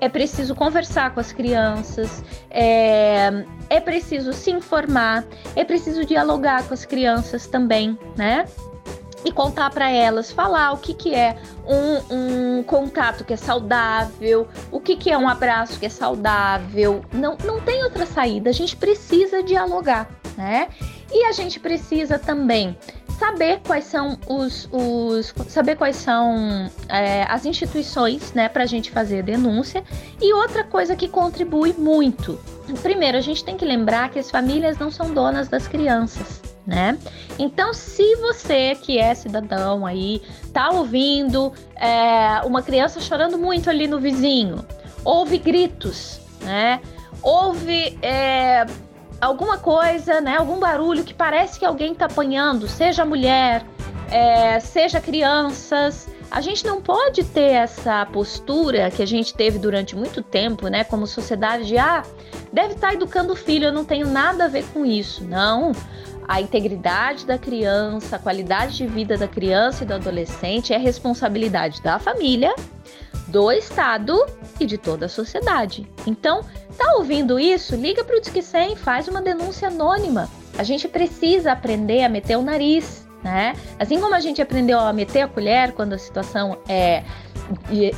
É 0.00 0.08
preciso 0.08 0.54
conversar 0.54 1.14
com 1.14 1.20
as 1.20 1.32
crianças, 1.32 2.22
é, 2.50 3.30
é 3.70 3.80
preciso 3.80 4.32
se 4.34 4.50
informar, 4.50 5.24
é 5.56 5.64
preciso 5.64 6.04
dialogar 6.04 6.64
com 6.64 6.74
as 6.74 6.84
crianças 6.84 7.46
também, 7.46 7.98
né? 8.16 8.44
E 9.24 9.32
contar 9.32 9.70
para 9.70 9.90
elas, 9.90 10.30
falar 10.30 10.72
o 10.72 10.78
que, 10.78 10.94
que 10.94 11.14
é 11.14 11.36
um, 11.66 12.58
um, 12.58 12.62
contato 12.62 13.24
que 13.24 13.32
é 13.32 13.36
saudável, 13.36 14.46
o 14.70 14.80
que, 14.80 14.96
que 14.96 15.10
é 15.10 15.16
um 15.16 15.28
abraço 15.28 15.78
que 15.78 15.86
é 15.86 15.88
saudável. 15.88 17.04
Não, 17.12 17.36
não 17.44 17.60
tem 17.60 17.82
outra 17.84 18.06
saída, 18.06 18.50
a 18.50 18.52
gente 18.52 18.76
precisa 18.76 19.42
dialogar, 19.42 20.08
né? 20.36 20.68
E 21.10 21.24
a 21.24 21.32
gente 21.32 21.60
precisa 21.60 22.18
também 22.18 22.76
saber 23.18 23.60
quais 23.64 23.84
são 23.84 24.18
os, 24.26 24.68
os 24.72 25.32
saber 25.48 25.76
quais 25.76 25.96
são 25.96 26.70
é, 26.88 27.22
as 27.24 27.46
instituições, 27.46 28.32
né, 28.32 28.48
para 28.48 28.64
a 28.64 28.66
gente 28.66 28.90
fazer 28.90 29.22
denúncia. 29.22 29.84
E 30.20 30.32
outra 30.34 30.64
coisa 30.64 30.96
que 30.96 31.08
contribui 31.08 31.74
muito. 31.76 32.38
Primeiro, 32.82 33.16
a 33.16 33.20
gente 33.20 33.44
tem 33.44 33.56
que 33.56 33.64
lembrar 33.64 34.10
que 34.10 34.18
as 34.18 34.30
famílias 34.30 34.78
não 34.78 34.90
são 34.90 35.12
donas 35.12 35.48
das 35.48 35.68
crianças. 35.68 36.43
Né? 36.66 36.98
Então, 37.38 37.74
se 37.74 38.16
você 38.16 38.74
que 38.74 38.98
é 38.98 39.14
cidadão 39.14 39.84
aí 39.84 40.22
tá 40.50 40.70
ouvindo 40.70 41.52
é, 41.76 42.40
uma 42.46 42.62
criança 42.62 43.00
chorando 43.02 43.36
muito 43.36 43.68
ali 43.68 43.86
no 43.86 44.00
vizinho, 44.00 44.64
ouve 45.04 45.36
gritos, 45.36 46.20
né? 46.40 46.80
Ouve 47.22 47.98
é, 48.00 48.64
alguma 49.20 49.58
coisa, 49.58 50.20
né? 50.22 50.38
Algum 50.38 50.58
barulho 50.58 51.04
que 51.04 51.12
parece 51.12 51.58
que 51.58 51.66
alguém 51.66 51.92
está 51.92 52.06
apanhando, 52.06 52.66
seja 52.66 53.04
mulher, 53.04 53.62
é, 54.10 54.58
seja 54.60 55.00
crianças. 55.00 56.08
A 56.34 56.40
gente 56.40 56.66
não 56.66 56.82
pode 56.82 57.22
ter 57.22 57.52
essa 57.52 58.04
postura 58.06 58.90
que 58.90 59.00
a 59.00 59.06
gente 59.06 59.32
teve 59.32 59.56
durante 59.56 59.94
muito 59.94 60.20
tempo, 60.20 60.66
né? 60.66 60.82
Como 60.82 61.06
sociedade 61.06 61.64
de 61.64 61.78
ah, 61.78 62.02
deve 62.52 62.74
estar 62.74 62.88
tá 62.88 62.94
educando 62.94 63.34
o 63.34 63.36
filho, 63.36 63.66
eu 63.66 63.72
não 63.72 63.84
tenho 63.84 64.08
nada 64.08 64.46
a 64.46 64.48
ver 64.48 64.64
com 64.72 64.84
isso. 64.84 65.22
Não. 65.22 65.70
A 66.26 66.40
integridade 66.40 67.24
da 67.24 67.38
criança, 67.38 68.16
a 68.16 68.18
qualidade 68.18 68.78
de 68.78 68.84
vida 68.84 69.16
da 69.16 69.28
criança 69.28 69.84
e 69.84 69.86
do 69.86 69.94
adolescente 69.94 70.72
é 70.72 70.76
responsabilidade 70.76 71.80
da 71.80 72.00
família, 72.00 72.52
do 73.28 73.52
Estado 73.52 74.26
e 74.58 74.66
de 74.66 74.76
toda 74.76 75.06
a 75.06 75.08
sociedade. 75.08 75.88
Então, 76.04 76.44
Tá 76.76 76.96
ouvindo 76.96 77.38
isso? 77.38 77.76
Liga 77.76 78.02
para 78.02 78.16
o 78.16 78.20
Disque 78.20 78.42
100, 78.42 78.76
faz 78.76 79.06
uma 79.06 79.22
denúncia 79.22 79.68
anônima. 79.68 80.28
A 80.58 80.64
gente 80.64 80.88
precisa 80.88 81.52
aprender 81.52 82.02
a 82.02 82.08
meter 82.08 82.36
o 82.36 82.42
nariz, 82.42 83.03
né? 83.24 83.56
Assim 83.78 83.98
como 83.98 84.14
a 84.14 84.20
gente 84.20 84.40
aprendeu 84.40 84.78
a 84.78 84.92
meter 84.92 85.22
a 85.22 85.28
colher 85.28 85.72
quando 85.72 85.94
a 85.94 85.98
situação 85.98 86.58
é 86.68 87.02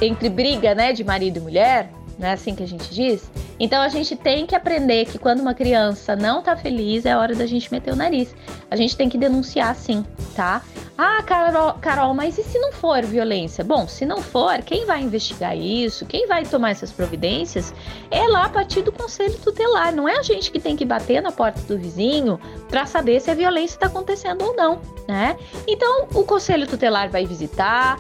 entre 0.01 0.29
briga, 0.29 0.75
né, 0.75 0.93
de 0.93 1.05
marido 1.05 1.37
e 1.39 1.41
mulher, 1.41 1.91
não 2.19 2.29
é 2.29 2.33
assim 2.33 2.55
que 2.55 2.63
a 2.63 2.67
gente 2.67 2.93
diz? 2.93 3.31
Então 3.59 3.83
a 3.83 3.89
gente 3.89 4.15
tem 4.15 4.47
que 4.47 4.55
aprender 4.55 5.07
que 5.07 5.19
quando 5.19 5.41
uma 5.41 5.55
criança 5.55 6.15
não 6.15 6.43
tá 6.43 6.57
feliz, 6.57 7.07
é 7.07 7.17
hora 7.17 7.35
da 7.35 7.47
gente 7.47 7.73
meter 7.73 7.93
o 7.93 7.97
nariz. 7.97 8.35
A 8.71 8.77
gente 8.77 8.97
tem 8.97 9.09
que 9.09 9.17
denunciar 9.17 9.75
sim, 9.75 10.05
tá? 10.35 10.63
Ah, 10.99 11.23
Carol, 11.23 11.75
Carol, 11.75 12.15
mas 12.15 12.39
e 12.39 12.43
se 12.43 12.59
não 12.59 12.73
for 12.73 13.05
violência? 13.05 13.63
Bom, 13.63 13.87
se 13.87 14.07
não 14.07 14.23
for, 14.23 14.63
quem 14.63 14.87
vai 14.87 15.03
investigar 15.03 15.57
isso, 15.57 16.07
quem 16.07 16.27
vai 16.27 16.45
tomar 16.45 16.71
essas 16.71 16.91
providências 16.91 17.75
é 18.11 18.27
lá 18.27 18.47
a 18.47 18.49
partir 18.49 18.83
do 18.83 18.91
conselho 18.91 19.39
tutelar. 19.39 19.95
Não 19.95 20.09
é 20.09 20.19
a 20.19 20.23
gente 20.23 20.51
que 20.51 20.59
tem 20.59 20.75
que 20.75 20.85
bater 20.85 21.21
na 21.21 21.33
porta 21.33 21.61
do 21.63 21.79
vizinho 21.79 22.41
para 22.69 22.87
saber 22.87 23.21
se 23.21 23.31
a 23.31 23.35
violência 23.35 23.77
está 23.77 23.87
acontecendo 23.87 24.43
ou 24.43 24.57
não, 24.57 24.81
né? 25.07 25.37
Então, 25.67 26.09
o 26.15 26.25
conselho 26.25 26.67
tutelar 26.67 27.11
vai 27.11 27.27
visitar, 27.27 27.99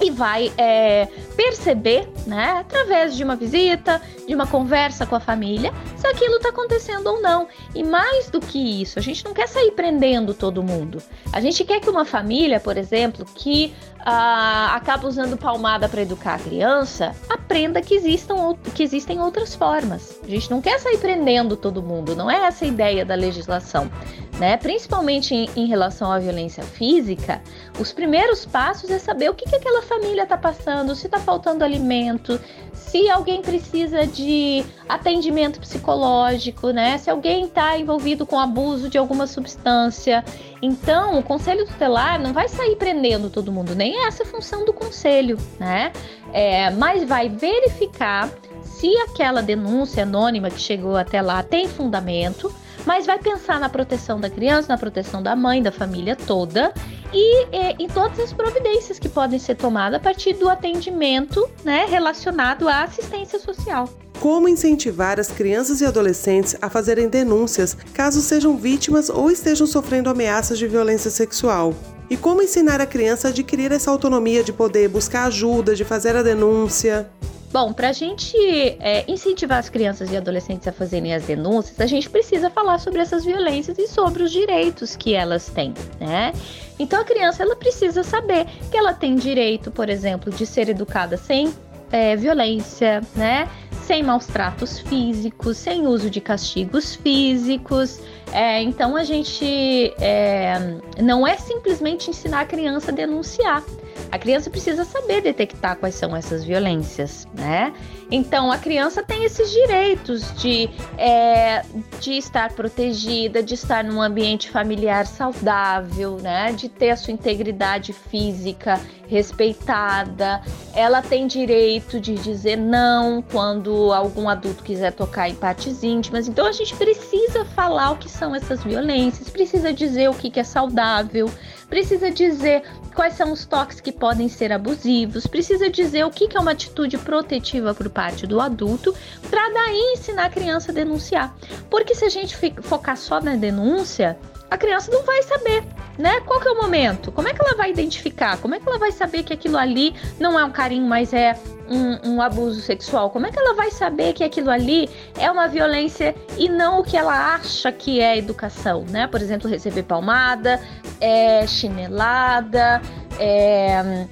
e 0.00 0.10
vai 0.10 0.52
é, 0.58 1.06
perceber, 1.36 2.08
né, 2.26 2.56
através 2.60 3.16
de 3.16 3.24
uma 3.24 3.36
visita, 3.36 4.00
de 4.26 4.34
uma 4.34 4.46
conversa 4.46 5.06
com 5.06 5.14
a 5.14 5.20
família, 5.20 5.72
se 5.96 6.06
aquilo 6.06 6.36
está 6.36 6.50
acontecendo 6.50 7.06
ou 7.06 7.20
não. 7.20 7.48
E 7.74 7.82
mais 7.82 8.28
do 8.28 8.40
que 8.40 8.82
isso, 8.82 8.98
a 8.98 9.02
gente 9.02 9.24
não 9.24 9.32
quer 9.32 9.48
sair 9.48 9.70
prendendo 9.72 10.34
todo 10.34 10.62
mundo. 10.62 11.02
A 11.32 11.40
gente 11.40 11.64
quer 11.64 11.80
que 11.80 11.88
uma 11.88 12.04
família, 12.04 12.60
por 12.60 12.76
exemplo, 12.76 13.24
que 13.24 13.74
ah, 14.00 14.74
acaba 14.74 15.08
usando 15.08 15.36
palmada 15.36 15.88
para 15.88 16.02
educar 16.02 16.34
a 16.34 16.38
criança, 16.38 17.14
aprenda 17.28 17.80
que, 17.80 17.94
existam, 17.94 18.54
que 18.74 18.82
existem 18.82 19.20
outras 19.20 19.54
formas. 19.54 20.18
A 20.22 20.28
gente 20.28 20.50
não 20.50 20.60
quer 20.60 20.78
sair 20.78 20.98
prendendo 20.98 21.56
todo 21.56 21.82
mundo, 21.82 22.14
não 22.14 22.30
é 22.30 22.46
essa 22.46 22.64
a 22.64 22.68
ideia 22.68 23.04
da 23.04 23.14
legislação 23.14 23.90
né? 24.38 24.56
Principalmente 24.56 25.34
em, 25.34 25.48
em, 25.56 25.66
relação 25.66 26.10
à 26.10 26.18
violência 26.18 26.62
física, 26.62 27.40
os 27.78 27.92
primeiros 27.92 28.46
passos 28.46 28.90
é 28.90 28.98
saber 28.98 29.30
o 29.30 29.34
que, 29.34 29.48
que 29.48 29.56
aquela 29.56 29.82
família 29.82 30.22
está 30.22 30.36
passando, 30.36 30.94
se 30.94 31.06
está 31.06 31.18
faltando 31.18 31.64
alimento, 31.64 32.40
se 32.72 33.08
alguém 33.08 33.42
precisa 33.42 34.06
de 34.06 34.64
atendimento 34.88 35.60
psicológico, 35.60 36.70
né? 36.70 36.98
Se 36.98 37.10
alguém 37.10 37.44
está 37.44 37.78
envolvido 37.78 38.24
com 38.24 38.38
abuso 38.38 38.88
de 38.88 38.96
alguma 38.96 39.26
substância. 39.26 40.24
Então, 40.62 41.18
o 41.18 41.22
conselho 41.22 41.66
tutelar 41.66 42.20
não 42.20 42.32
vai 42.32 42.48
sair 42.48 42.76
prendendo 42.76 43.28
todo 43.28 43.52
mundo, 43.52 43.74
nem 43.74 43.96
é 43.96 44.06
essa 44.06 44.24
função 44.24 44.64
do 44.64 44.72
conselho, 44.72 45.36
né? 45.58 45.92
É, 46.32 46.70
mas 46.70 47.04
vai 47.04 47.28
verificar 47.28 48.30
se 48.62 48.96
aquela 48.98 49.42
denúncia 49.42 50.02
anônima 50.02 50.50
que 50.50 50.60
chegou 50.60 50.96
até 50.96 51.22
lá 51.22 51.42
tem 51.42 51.68
fundamento 51.68 52.52
mas 52.86 53.04
vai 53.04 53.18
pensar 53.18 53.58
na 53.58 53.68
proteção 53.68 54.18
da 54.18 54.30
criança, 54.30 54.68
na 54.68 54.78
proteção 54.78 55.22
da 55.22 55.34
mãe, 55.34 55.62
da 55.62 55.72
família 55.72 56.16
toda 56.16 56.72
e 57.12 57.46
é, 57.52 57.74
em 57.78 57.88
todas 57.88 58.18
as 58.20 58.32
providências 58.32 58.98
que 58.98 59.08
podem 59.08 59.38
ser 59.38 59.56
tomadas 59.56 59.98
a 59.98 60.02
partir 60.02 60.34
do 60.34 60.48
atendimento 60.48 61.46
né, 61.64 61.84
relacionado 61.88 62.68
à 62.68 62.84
assistência 62.84 63.38
social. 63.38 63.88
Como 64.20 64.48
incentivar 64.48 65.20
as 65.20 65.28
crianças 65.28 65.80
e 65.80 65.84
adolescentes 65.84 66.56
a 66.62 66.70
fazerem 66.70 67.08
denúncias 67.08 67.76
caso 67.92 68.22
sejam 68.22 68.56
vítimas 68.56 69.10
ou 69.10 69.30
estejam 69.30 69.66
sofrendo 69.66 70.08
ameaças 70.08 70.58
de 70.58 70.66
violência 70.66 71.10
sexual? 71.10 71.74
E 72.08 72.16
como 72.16 72.40
ensinar 72.40 72.80
a 72.80 72.86
criança 72.86 73.28
a 73.28 73.30
adquirir 73.30 73.72
essa 73.72 73.90
autonomia 73.90 74.42
de 74.42 74.52
poder 74.52 74.88
buscar 74.88 75.24
ajuda, 75.24 75.74
de 75.74 75.84
fazer 75.84 76.14
a 76.16 76.22
denúncia? 76.22 77.10
Bom, 77.56 77.72
para 77.72 77.88
a 77.88 77.92
gente 77.92 78.36
é, 78.80 79.10
incentivar 79.10 79.58
as 79.58 79.70
crianças 79.70 80.12
e 80.12 80.16
adolescentes 80.18 80.68
a 80.68 80.72
fazerem 80.72 81.14
as 81.14 81.24
denúncias, 81.24 81.80
a 81.80 81.86
gente 81.86 82.10
precisa 82.10 82.50
falar 82.50 82.78
sobre 82.78 83.00
essas 83.00 83.24
violências 83.24 83.78
e 83.78 83.88
sobre 83.88 84.22
os 84.22 84.30
direitos 84.30 84.94
que 84.94 85.14
elas 85.14 85.48
têm, 85.48 85.72
né? 85.98 86.34
Então 86.78 87.00
a 87.00 87.04
criança 87.04 87.42
ela 87.42 87.56
precisa 87.56 88.02
saber 88.02 88.44
que 88.70 88.76
ela 88.76 88.92
tem 88.92 89.16
direito, 89.16 89.70
por 89.70 89.88
exemplo, 89.88 90.30
de 90.30 90.44
ser 90.44 90.68
educada 90.68 91.16
sem 91.16 91.50
é, 91.90 92.14
violência, 92.14 93.00
né? 93.14 93.48
Sem 93.86 94.02
maus 94.02 94.26
tratos 94.26 94.78
físicos, 94.80 95.56
sem 95.56 95.86
uso 95.86 96.10
de 96.10 96.20
castigos 96.20 96.94
físicos. 96.96 98.00
É, 98.34 98.60
então 98.60 98.94
a 98.94 99.02
gente 99.02 99.94
é, 99.98 100.58
não 101.02 101.26
é 101.26 101.38
simplesmente 101.38 102.10
ensinar 102.10 102.40
a 102.40 102.44
criança 102.44 102.90
a 102.90 102.94
denunciar. 102.94 103.64
A 104.10 104.18
criança 104.18 104.50
precisa 104.50 104.84
saber 104.84 105.20
detectar 105.20 105.76
quais 105.76 105.94
são 105.94 106.16
essas 106.16 106.44
violências, 106.44 107.26
né? 107.34 107.72
Então 108.10 108.52
a 108.52 108.58
criança 108.58 109.02
tem 109.02 109.24
esses 109.24 109.50
direitos 109.50 110.32
de, 110.40 110.70
é, 110.96 111.64
de 112.00 112.12
estar 112.12 112.52
protegida, 112.52 113.42
de 113.42 113.54
estar 113.54 113.82
num 113.82 114.00
ambiente 114.00 114.50
familiar 114.50 115.06
saudável, 115.06 116.18
né? 116.22 116.52
De 116.52 116.68
ter 116.68 116.90
a 116.90 116.96
sua 116.96 117.12
integridade 117.12 117.92
física 117.92 118.80
respeitada. 119.08 120.40
Ela 120.74 121.02
tem 121.02 121.26
direito 121.26 122.00
de 122.00 122.14
dizer 122.14 122.56
não 122.56 123.22
quando 123.22 123.92
algum 123.92 124.28
adulto 124.28 124.62
quiser 124.62 124.92
tocar 124.92 125.28
em 125.28 125.34
partes 125.34 125.82
íntimas. 125.82 126.28
Então 126.28 126.46
a 126.46 126.52
gente 126.52 126.74
precisa 126.76 127.44
falar 127.44 127.92
o 127.92 127.96
que 127.96 128.08
são 128.08 128.34
essas 128.34 128.62
violências, 128.62 129.28
precisa 129.28 129.72
dizer 129.72 130.08
o 130.10 130.14
que, 130.14 130.30
que 130.30 130.40
é 130.40 130.44
saudável, 130.44 131.30
precisa 131.68 132.10
dizer 132.10 132.62
quais 132.94 133.14
são 133.14 133.32
os 133.32 133.44
toques 133.44 133.80
que 133.80 133.92
podem 133.92 134.28
ser 134.28 134.52
abusivos, 134.52 135.26
precisa 135.26 135.68
dizer 135.68 136.04
o 136.04 136.10
que 136.10 136.28
é 136.36 136.40
uma 136.40 136.52
atitude 136.52 136.96
protetiva 136.98 137.74
por 137.74 137.88
parte 137.90 138.26
do 138.26 138.40
adulto, 138.40 138.94
para 139.28 139.50
daí 139.50 139.94
ensinar 139.94 140.26
a 140.26 140.30
criança 140.30 140.72
a 140.72 140.74
denunciar. 140.74 141.36
Porque 141.68 141.94
se 141.94 142.04
a 142.04 142.08
gente 142.08 142.36
focar 142.62 142.96
só 142.96 143.20
na 143.20 143.36
denúncia, 143.36 144.18
a 144.50 144.56
criança 144.56 144.90
não 144.90 145.02
vai 145.02 145.22
saber, 145.22 145.64
né? 145.98 146.20
Qual 146.20 146.40
que 146.40 146.48
é 146.48 146.50
o 146.50 146.56
momento? 146.56 147.10
Como 147.10 147.28
é 147.28 147.34
que 147.34 147.42
ela 147.42 147.56
vai 147.56 147.70
identificar? 147.70 148.38
Como 148.38 148.54
é 148.54 148.60
que 148.60 148.68
ela 148.68 148.78
vai 148.78 148.92
saber 148.92 149.22
que 149.22 149.32
aquilo 149.32 149.56
ali 149.56 149.94
não 150.18 150.38
é 150.38 150.44
um 150.44 150.50
carinho, 150.50 150.86
mas 150.86 151.12
é 151.12 151.36
um, 151.68 152.12
um, 152.12 152.22
abuso 152.22 152.60
sexual? 152.60 153.10
Como 153.10 153.26
é 153.26 153.32
que 153.32 153.38
ela 153.38 153.54
vai 153.54 153.70
saber 153.70 154.12
que 154.12 154.22
aquilo 154.22 154.50
ali 154.50 154.88
é 155.18 155.30
uma 155.30 155.48
violência 155.48 156.14
e 156.36 156.48
não 156.48 156.80
o 156.80 156.84
que 156.84 156.96
ela 156.96 157.34
acha 157.34 157.72
que 157.72 158.00
é 158.00 158.16
educação, 158.16 158.84
né? 158.88 159.06
Por 159.06 159.20
exemplo, 159.20 159.50
receber 159.50 159.82
palmada, 159.82 160.60
é, 161.00 161.46
chinelada, 161.46 162.80
é, 163.18 164.06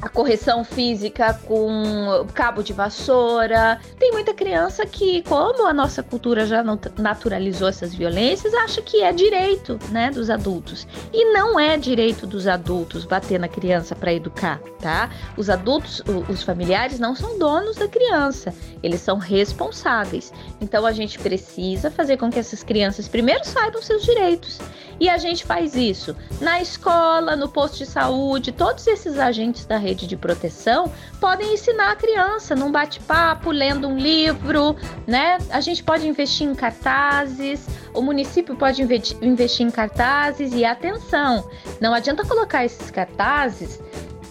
a 0.00 0.08
correção 0.08 0.64
física 0.64 1.34
com 1.46 2.26
cabo 2.34 2.62
de 2.62 2.72
vassoura. 2.72 3.80
Tem 3.98 4.12
muita 4.12 4.32
criança 4.32 4.86
que, 4.86 5.22
como 5.22 5.66
a 5.66 5.72
nossa 5.72 6.02
cultura 6.02 6.46
já 6.46 6.62
naturalizou 6.98 7.68
essas 7.68 7.94
violências, 7.94 8.54
acha 8.54 8.80
que 8.80 9.02
é 9.02 9.12
direito, 9.12 9.78
né, 9.90 10.10
dos 10.10 10.30
adultos. 10.30 10.86
E 11.12 11.32
não 11.32 11.58
é 11.58 11.76
direito 11.76 12.26
dos 12.26 12.46
adultos 12.46 13.04
bater 13.04 13.40
na 13.40 13.48
criança 13.48 13.94
para 13.94 14.12
educar, 14.12 14.60
tá? 14.80 15.10
Os 15.36 15.50
adultos, 15.50 16.02
os 16.28 16.42
familiares 16.42 16.98
não 16.98 17.14
são 17.14 17.38
donos 17.38 17.76
da 17.76 17.88
criança, 17.88 18.54
eles 18.82 19.00
são 19.00 19.18
responsáveis. 19.18 20.32
Então 20.60 20.86
a 20.86 20.92
gente 20.92 21.18
precisa 21.18 21.90
fazer 21.90 22.16
com 22.16 22.30
que 22.30 22.38
essas 22.38 22.62
crianças 22.62 23.08
primeiro 23.08 23.44
saibam 23.44 23.82
seus 23.82 24.04
direitos 24.04 24.58
E 25.00 25.08
a 25.08 25.16
gente 25.16 25.44
faz 25.44 25.76
isso 25.76 26.16
na 26.40 26.60
escola, 26.60 27.36
no 27.36 27.48
posto 27.48 27.78
de 27.78 27.86
saúde, 27.86 28.50
todos 28.50 28.86
esses 28.86 29.18
agentes 29.18 29.64
da 29.64 29.76
rede 29.76 30.06
de 30.06 30.16
proteção 30.16 30.92
podem 31.20 31.54
ensinar 31.54 31.92
a 31.92 31.96
criança 31.96 32.56
num 32.56 32.70
bate-papo, 32.70 33.50
lendo 33.50 33.86
um 33.86 33.96
livro, 33.96 34.76
né? 35.06 35.38
A 35.50 35.60
gente 35.60 35.82
pode 35.82 36.06
investir 36.06 36.46
em 36.46 36.54
cartazes, 36.54 37.66
o 37.94 38.02
município 38.02 38.56
pode 38.56 38.82
investir 38.82 39.66
em 39.66 39.70
cartazes 39.70 40.52
e 40.52 40.64
atenção, 40.64 41.48
não 41.80 41.94
adianta 41.94 42.24
colocar 42.24 42.64
esses 42.64 42.90
cartazes 42.90 43.80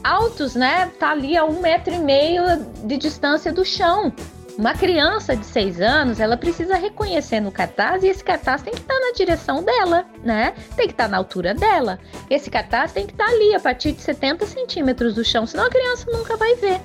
altos, 0.03 0.55
né? 0.55 0.91
Tá 0.99 1.11
ali 1.11 1.35
a 1.35 1.43
um 1.43 1.59
metro 1.61 1.93
e 1.93 1.99
meio 1.99 2.43
de 2.83 2.97
distância 2.97 3.51
do 3.51 3.65
chão. 3.65 4.13
Uma 4.57 4.73
criança 4.73 5.35
de 5.35 5.45
seis 5.45 5.79
anos, 5.79 6.19
ela 6.19 6.35
precisa 6.35 6.75
reconhecer 6.77 7.39
no 7.39 7.51
cartaz 7.51 8.03
e 8.03 8.07
esse 8.07 8.23
cartaz 8.23 8.63
tem 8.63 8.73
que 8.73 8.79
estar 8.79 8.99
na 8.99 9.11
direção 9.11 9.63
dela, 9.63 10.03
né? 10.23 10.55
Tem 10.75 10.87
que 10.87 10.93
estar 10.93 11.07
na 11.07 11.17
altura 11.17 11.53
dela. 11.53 11.99
Esse 12.27 12.49
cartaz 12.49 12.91
tem 12.91 13.05
que 13.05 13.13
estar 13.13 13.27
ali, 13.27 13.53
a 13.53 13.59
partir 13.59 13.91
de 13.91 14.01
70 14.01 14.47
centímetros 14.47 15.13
do 15.13 15.23
chão, 15.23 15.45
senão 15.45 15.65
a 15.65 15.69
criança 15.69 16.09
nunca 16.11 16.35
vai 16.35 16.55
ver. 16.55 16.81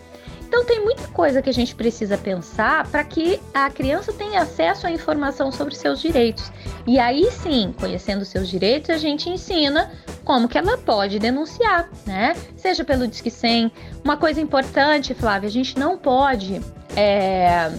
Então 0.52 0.66
tem 0.66 0.84
muita 0.84 1.08
coisa 1.08 1.40
que 1.40 1.48
a 1.48 1.52
gente 1.52 1.74
precisa 1.74 2.18
pensar 2.18 2.86
para 2.88 3.02
que 3.02 3.40
a 3.54 3.70
criança 3.70 4.12
tenha 4.12 4.42
acesso 4.42 4.86
à 4.86 4.90
informação 4.90 5.50
sobre 5.50 5.74
seus 5.74 5.98
direitos. 5.98 6.52
E 6.86 6.98
aí 6.98 7.30
sim, 7.30 7.74
conhecendo 7.80 8.22
seus 8.26 8.50
direitos, 8.50 8.90
a 8.90 8.98
gente 8.98 9.30
ensina 9.30 9.90
como 10.22 10.46
que 10.46 10.58
ela 10.58 10.76
pode 10.76 11.18
denunciar, 11.18 11.88
né? 12.04 12.36
Seja 12.54 12.84
pelo 12.84 13.08
Disque 13.08 13.30
100. 13.30 13.72
Uma 14.04 14.18
coisa 14.18 14.42
importante, 14.42 15.14
Flávia, 15.14 15.48
a 15.48 15.50
gente 15.50 15.78
não 15.78 15.96
pode 15.96 16.60
é, 16.94 17.72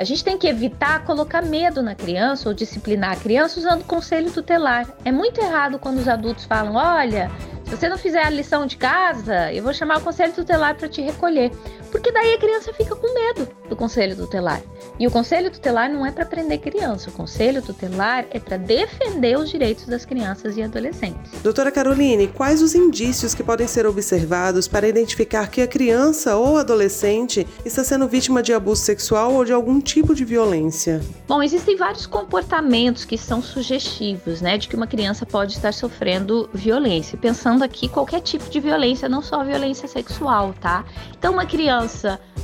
a 0.00 0.04
gente 0.04 0.24
tem 0.24 0.38
que 0.38 0.46
evitar 0.46 1.04
colocar 1.04 1.42
medo 1.42 1.82
na 1.82 1.94
criança 1.94 2.48
ou 2.48 2.54
disciplinar 2.54 3.12
a 3.12 3.16
criança 3.16 3.60
usando 3.60 3.84
conselho 3.84 4.30
tutelar. 4.30 4.86
É 5.04 5.12
muito 5.12 5.38
errado 5.38 5.78
quando 5.78 5.98
os 5.98 6.08
adultos 6.08 6.46
falam: 6.46 6.74
olha, 6.74 7.30
se 7.66 7.76
você 7.76 7.86
não 7.86 7.98
fizer 7.98 8.24
a 8.24 8.30
lição 8.30 8.66
de 8.66 8.78
casa, 8.78 9.52
eu 9.52 9.62
vou 9.62 9.74
chamar 9.74 9.98
o 9.98 10.00
conselho 10.00 10.32
tutelar 10.32 10.74
para 10.74 10.88
te 10.88 11.02
recolher. 11.02 11.52
Porque 11.90 12.12
daí 12.12 12.34
a 12.34 12.38
criança 12.38 12.72
fica 12.72 12.94
com 12.94 13.12
medo 13.12 13.48
do 13.68 13.76
conselho 13.76 14.16
tutelar. 14.16 14.62
E 14.98 15.06
o 15.06 15.10
conselho 15.10 15.50
tutelar 15.50 15.90
não 15.90 16.04
é 16.04 16.10
para 16.10 16.24
prender 16.24 16.60
criança, 16.60 17.10
o 17.10 17.12
conselho 17.12 17.62
tutelar 17.62 18.26
é 18.30 18.38
para 18.38 18.56
defender 18.56 19.38
os 19.38 19.50
direitos 19.50 19.86
das 19.86 20.04
crianças 20.04 20.56
e 20.56 20.62
adolescentes. 20.62 21.32
Doutora 21.42 21.70
Caroline, 21.70 22.28
quais 22.28 22.62
os 22.62 22.74
indícios 22.74 23.34
que 23.34 23.42
podem 23.42 23.66
ser 23.66 23.86
observados 23.86 24.68
para 24.68 24.88
identificar 24.88 25.48
que 25.50 25.60
a 25.60 25.66
criança 25.66 26.36
ou 26.36 26.58
adolescente 26.58 27.46
está 27.64 27.82
sendo 27.82 28.06
vítima 28.06 28.42
de 28.42 28.52
abuso 28.52 28.82
sexual 28.82 29.34
ou 29.34 29.44
de 29.44 29.52
algum 29.52 29.80
tipo 29.80 30.14
de 30.14 30.24
violência? 30.24 31.00
Bom, 31.26 31.42
existem 31.42 31.76
vários 31.76 32.06
comportamentos 32.06 33.04
que 33.04 33.16
são 33.16 33.42
sugestivos, 33.42 34.40
né, 34.40 34.58
de 34.58 34.68
que 34.68 34.76
uma 34.76 34.86
criança 34.86 35.24
pode 35.24 35.52
estar 35.52 35.72
sofrendo 35.72 36.48
violência. 36.52 37.18
Pensando 37.18 37.62
aqui 37.62 37.88
qualquer 37.88 38.20
tipo 38.20 38.48
de 38.50 38.60
violência, 38.60 39.08
não 39.08 39.22
só 39.22 39.42
violência 39.44 39.88
sexual, 39.88 40.54
tá? 40.60 40.84
Então, 41.18 41.32
uma 41.32 41.46
criança 41.46 41.79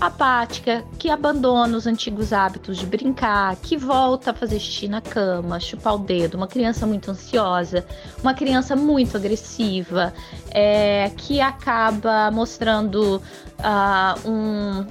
apática, 0.00 0.84
que 0.98 1.10
abandona 1.10 1.76
os 1.76 1.86
antigos 1.86 2.32
hábitos 2.32 2.76
de 2.76 2.86
brincar, 2.86 3.56
que 3.56 3.76
volta 3.76 4.30
a 4.30 4.34
fazer 4.34 4.58
xixi 4.58 4.88
na 4.88 5.00
cama, 5.00 5.58
chupar 5.58 5.94
o 5.94 5.98
dedo, 5.98 6.36
uma 6.36 6.46
criança 6.46 6.86
muito 6.86 7.10
ansiosa, 7.10 7.86
uma 8.22 8.34
criança 8.34 8.76
muito 8.76 9.16
agressiva, 9.16 10.12
é, 10.50 11.10
que 11.16 11.40
acaba 11.40 12.30
mostrando 12.30 13.22
uh, 13.60 14.28
um, 14.28 14.86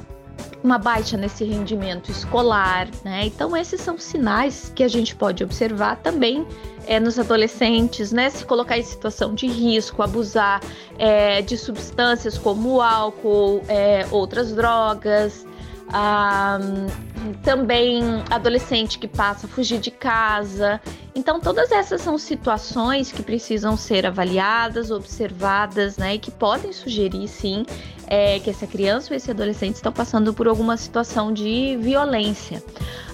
uma 0.64 0.78
baixa 0.78 1.16
nesse 1.16 1.44
rendimento 1.44 2.10
escolar, 2.10 2.88
né? 3.04 3.26
Então 3.26 3.56
esses 3.56 3.80
são 3.80 3.98
sinais 3.98 4.72
que 4.76 4.84
a 4.84 4.88
gente 4.88 5.16
pode 5.16 5.44
observar 5.44 5.98
também 5.98 6.46
é, 6.88 7.00
nos 7.00 7.18
adolescentes, 7.20 8.12
né? 8.12 8.30
Se 8.30 8.46
colocar 8.46 8.78
em 8.78 8.84
situação 8.84 9.34
de 9.34 9.48
risco, 9.48 10.02
abusar 10.02 10.62
é, 10.98 11.42
de 11.42 11.58
substâncias 11.58 12.38
como 12.38 12.82
álcool, 12.82 13.64
é, 13.68 14.06
outras 14.12 14.54
drogas. 14.54 15.46
Ah, 15.94 16.58
também 17.44 18.02
adolescente 18.30 18.98
que 18.98 19.08
passa 19.08 19.46
a 19.46 19.50
fugir 19.50 19.80
de 19.80 19.92
casa. 19.92 20.82
Então, 21.14 21.40
todas 21.40 21.72
essas 21.72 22.02
são 22.02 22.18
situações 22.18 23.12
que 23.12 23.24
precisam 23.24 23.78
ser 23.78 24.06
avaliadas, 24.06 24.92
observadas, 24.92 25.98
né? 25.98 26.16
E 26.16 26.20
que 26.20 26.32
podem 26.32 26.74
sugerir, 26.74 27.28
sim, 27.28 27.66
é, 28.08 28.40
que 28.40 28.50
essa 28.50 28.68
criança 28.68 29.14
ou 29.14 29.18
esse 29.18 29.32
adolescente 29.32 29.76
estão 29.76 29.92
passando 29.92 30.34
por 30.34 30.48
alguma 30.48 30.76
situação 30.76 31.32
de 31.32 31.78
violência. 31.80 32.64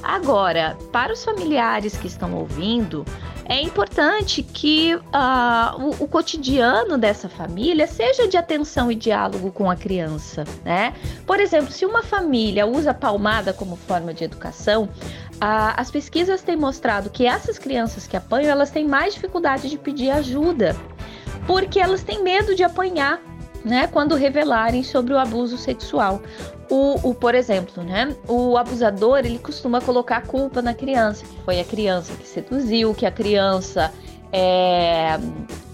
Agora, 0.02 0.78
para 0.92 1.14
os 1.14 1.24
familiares 1.24 1.96
que 1.96 2.08
estão 2.08 2.34
ouvindo, 2.34 3.06
é 3.52 3.62
importante 3.62 4.42
que 4.42 4.96
uh, 4.96 5.02
o, 5.78 6.06
o, 6.06 6.08
cotidiano 6.08 6.98
dessa 6.98 7.28
família 7.28 7.86
seja 7.86 8.26
de 8.26 8.38
atenção 8.38 8.90
e 8.90 8.96
diálogo 8.96 9.52
com 9.52 9.70
a 9.70 9.76
criança, 9.76 10.46
né? 10.64 10.94
Por 11.28 11.38
exemplo, 11.38 11.70
se 11.70 11.86
uma 11.86 12.02
família 12.02 12.66
usa 12.66 12.94
palmada 12.94 13.52
como 13.52 13.76
forma 13.76 14.14
de 14.14 14.24
educação, 14.24 14.86
uh, 14.86 15.76
as 15.76 15.92
pesquisas 15.92 16.42
têm 16.42 16.56
mostrado 16.56 17.10
que 17.10 17.26
essas 17.26 17.60
crianças 17.60 18.08
que 18.08 18.16
apanham, 18.16 18.50
elas 18.50 18.72
têm 18.72 18.88
mais 18.88 19.16
dificuldade 19.16 19.70
de 19.70 19.78
pedir 19.78 20.12
ajuda, 20.12 20.74
porque 21.46 21.78
elas 21.78 22.04
têm 22.04 22.24
medo 22.24 22.56
de 22.56 22.64
apanhar 22.64 23.20
né, 23.64 23.88
quando 23.88 24.16
revelarem 24.16 24.84
sobre 24.84 25.14
o 25.14 25.18
abuso 25.18 25.58
sexual. 25.58 26.22
O, 26.70 27.10
o, 27.10 27.14
por 27.14 27.36
exemplo, 27.36 27.84
né, 27.84 28.16
o 28.28 28.58
abusador 28.58 29.20
ele 29.20 29.40
costuma 29.40 29.82
colocar 29.82 30.18
a 30.18 30.22
culpa 30.22 30.62
na 30.62 30.74
criança, 30.74 31.26
que 31.26 31.38
foi 31.44 31.60
a 31.60 31.66
criança 31.66 32.14
que 32.14 32.28
seduziu, 32.28 32.94
que 32.94 33.06
a 33.06 33.12
criança 33.12 33.92
é, 34.32 35.20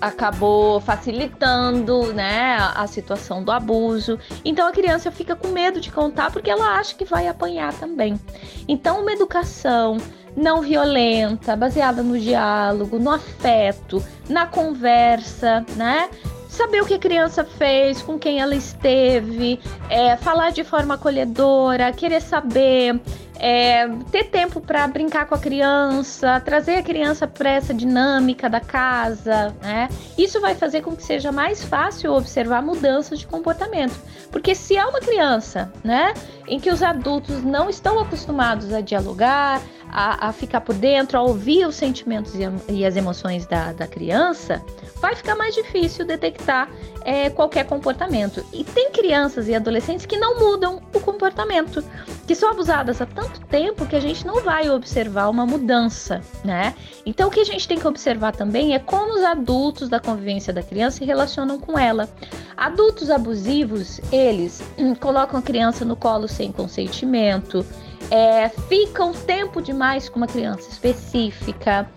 acabou 0.01 0.79
facilitando 0.79 2.13
né, 2.13 2.57
a 2.75 2.87
situação 2.87 3.43
do 3.43 3.51
abuso. 3.51 4.19
Então 4.43 4.67
a 4.67 4.71
criança 4.71 5.11
fica 5.11 5.35
com 5.35 5.49
medo 5.49 5.79
de 5.79 5.91
contar 5.91 6.31
porque 6.31 6.49
ela 6.49 6.77
acha 6.77 6.95
que 6.95 7.05
vai 7.05 7.27
apanhar 7.27 7.73
também. 7.73 8.19
Então, 8.67 9.01
uma 9.01 9.11
educação 9.11 9.97
não 10.35 10.61
violenta, 10.61 11.55
baseada 11.55 12.03
no 12.03 12.17
diálogo, 12.17 12.99
no 12.99 13.09
afeto, 13.09 14.03
na 14.29 14.45
conversa, 14.45 15.65
né? 15.75 16.09
Saber 16.57 16.81
o 16.81 16.85
que 16.85 16.95
a 16.95 16.99
criança 16.99 17.45
fez, 17.45 18.01
com 18.01 18.17
quem 18.17 18.41
ela 18.41 18.55
esteve, 18.55 19.59
é, 19.89 20.17
falar 20.17 20.51
de 20.51 20.63
forma 20.63 20.95
acolhedora, 20.95 21.93
querer 21.93 22.19
saber, 22.19 22.99
é, 23.39 23.87
ter 24.11 24.23
tempo 24.25 24.59
para 24.59 24.87
brincar 24.87 25.27
com 25.27 25.35
a 25.35 25.37
criança, 25.37 26.39
trazer 26.39 26.77
a 26.77 26.83
criança 26.83 27.27
para 27.27 27.51
essa 27.51 27.75
dinâmica 27.75 28.49
da 28.49 28.59
casa, 28.59 29.55
né? 29.61 29.87
Isso 30.17 30.41
vai 30.41 30.55
fazer 30.55 30.81
com 30.81 30.95
que 30.95 31.03
seja 31.03 31.31
mais 31.31 31.63
fácil 31.63 32.11
observar 32.13 32.63
mudanças 32.63 33.19
de 33.19 33.27
comportamento. 33.27 33.95
Porque 34.31 34.55
se 34.55 34.75
há 34.77 34.87
uma 34.87 34.99
criança, 34.99 35.71
né, 35.83 36.13
em 36.47 36.59
que 36.59 36.71
os 36.71 36.81
adultos 36.81 37.43
não 37.43 37.69
estão 37.69 37.99
acostumados 37.99 38.73
a 38.73 38.81
dialogar, 38.81 39.61
a, 39.97 40.27
a 40.27 40.31
ficar 40.31 40.61
por 40.61 40.75
dentro, 40.75 41.17
a 41.17 41.23
ouvir 41.23 41.65
os 41.65 41.75
sentimentos 41.75 42.35
e, 42.35 42.41
e 42.71 42.85
as 42.85 42.95
emoções 42.95 43.47
da, 43.47 43.73
da 43.73 43.87
criança, 43.87 44.63
vai 45.01 45.15
ficar 45.15 45.35
mais 45.35 45.55
difícil 45.55 46.05
detectar 46.05 46.69
é, 47.03 47.31
qualquer 47.31 47.65
comportamento. 47.65 48.45
E 48.53 48.63
tem 48.63 48.91
crianças 48.91 49.47
e 49.47 49.55
adolescentes 49.55 50.05
que 50.05 50.15
não 50.15 50.37
mudam 50.39 50.83
o 50.93 50.99
comportamento, 50.99 51.83
que 52.27 52.35
são 52.35 52.51
abusadas 52.51 53.01
há 53.01 53.07
tanto 53.07 53.39
tempo 53.47 53.87
que 53.87 53.95
a 53.95 53.99
gente 53.99 54.23
não 54.27 54.43
vai 54.43 54.69
observar 54.69 55.29
uma 55.29 55.47
mudança, 55.47 56.21
né? 56.45 56.75
Então 57.03 57.27
o 57.27 57.31
que 57.31 57.39
a 57.39 57.45
gente 57.45 57.67
tem 57.67 57.79
que 57.79 57.87
observar 57.87 58.35
também 58.35 58.75
é 58.75 58.79
como 58.79 59.15
os 59.15 59.23
adultos 59.23 59.89
da 59.89 59.99
convivência 59.99 60.53
da 60.53 60.61
criança 60.61 60.97
se 60.97 61.05
relacionam 61.05 61.59
com 61.59 61.77
ela. 61.77 62.07
Adultos 62.55 63.09
abusivos, 63.09 63.99
eles 64.11 64.61
hum, 64.77 64.93
colocam 64.93 65.39
a 65.39 65.41
criança 65.41 65.83
no 65.83 65.95
colo 65.95 66.27
sem 66.27 66.51
consentimento, 66.51 67.65
é, 68.09 68.49
ficam 68.49 69.13
tempo 69.13 69.61
demais 69.61 70.09
com 70.09 70.17
uma 70.17 70.27
criança 70.27 70.69
específica, 70.69 71.89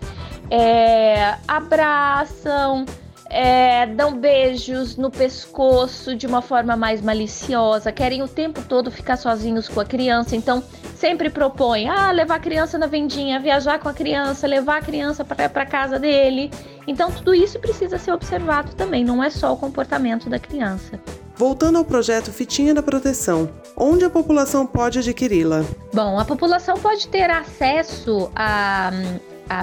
é, 0.49 1.35
abraçam, 1.47 2.85
é, 3.29 3.85
dão 3.85 4.17
beijos 4.17 4.97
no 4.97 5.09
pescoço 5.09 6.13
de 6.15 6.27
uma 6.27 6.41
forma 6.41 6.75
mais 6.75 7.01
maliciosa, 7.01 7.91
querem 7.91 8.21
o 8.21 8.27
tempo 8.27 8.61
todo 8.61 8.91
ficar 8.91 9.15
sozinhos 9.15 9.69
com 9.69 9.79
a 9.79 9.85
criança, 9.85 10.35
então 10.35 10.61
sempre 10.95 11.29
propõem 11.29 11.89
ah, 11.89 12.11
levar 12.11 12.35
a 12.35 12.39
criança 12.39 12.77
na 12.77 12.87
vendinha, 12.87 13.39
viajar 13.39 13.79
com 13.79 13.87
a 13.87 13.93
criança, 13.93 14.45
levar 14.45 14.77
a 14.77 14.81
criança 14.81 15.23
para 15.23 15.65
casa 15.65 15.97
dele. 15.97 16.51
Então 16.85 17.09
tudo 17.09 17.33
isso 17.33 17.57
precisa 17.57 17.97
ser 17.97 18.11
observado 18.11 18.75
também, 18.75 19.03
não 19.03 19.23
é 19.23 19.29
só 19.29 19.53
o 19.53 19.57
comportamento 19.57 20.29
da 20.29 20.37
criança. 20.37 20.99
Voltando 21.41 21.79
ao 21.79 21.83
projeto 21.83 22.31
Fitinha 22.31 22.71
da 22.71 22.83
Proteção, 22.83 23.49
onde 23.75 24.05
a 24.05 24.11
população 24.11 24.63
pode 24.63 24.99
adquiri-la? 24.99 25.65
Bom, 25.91 26.19
a 26.19 26.23
população 26.23 26.77
pode 26.77 27.07
ter 27.07 27.31
acesso 27.31 28.31
à, 28.35 28.91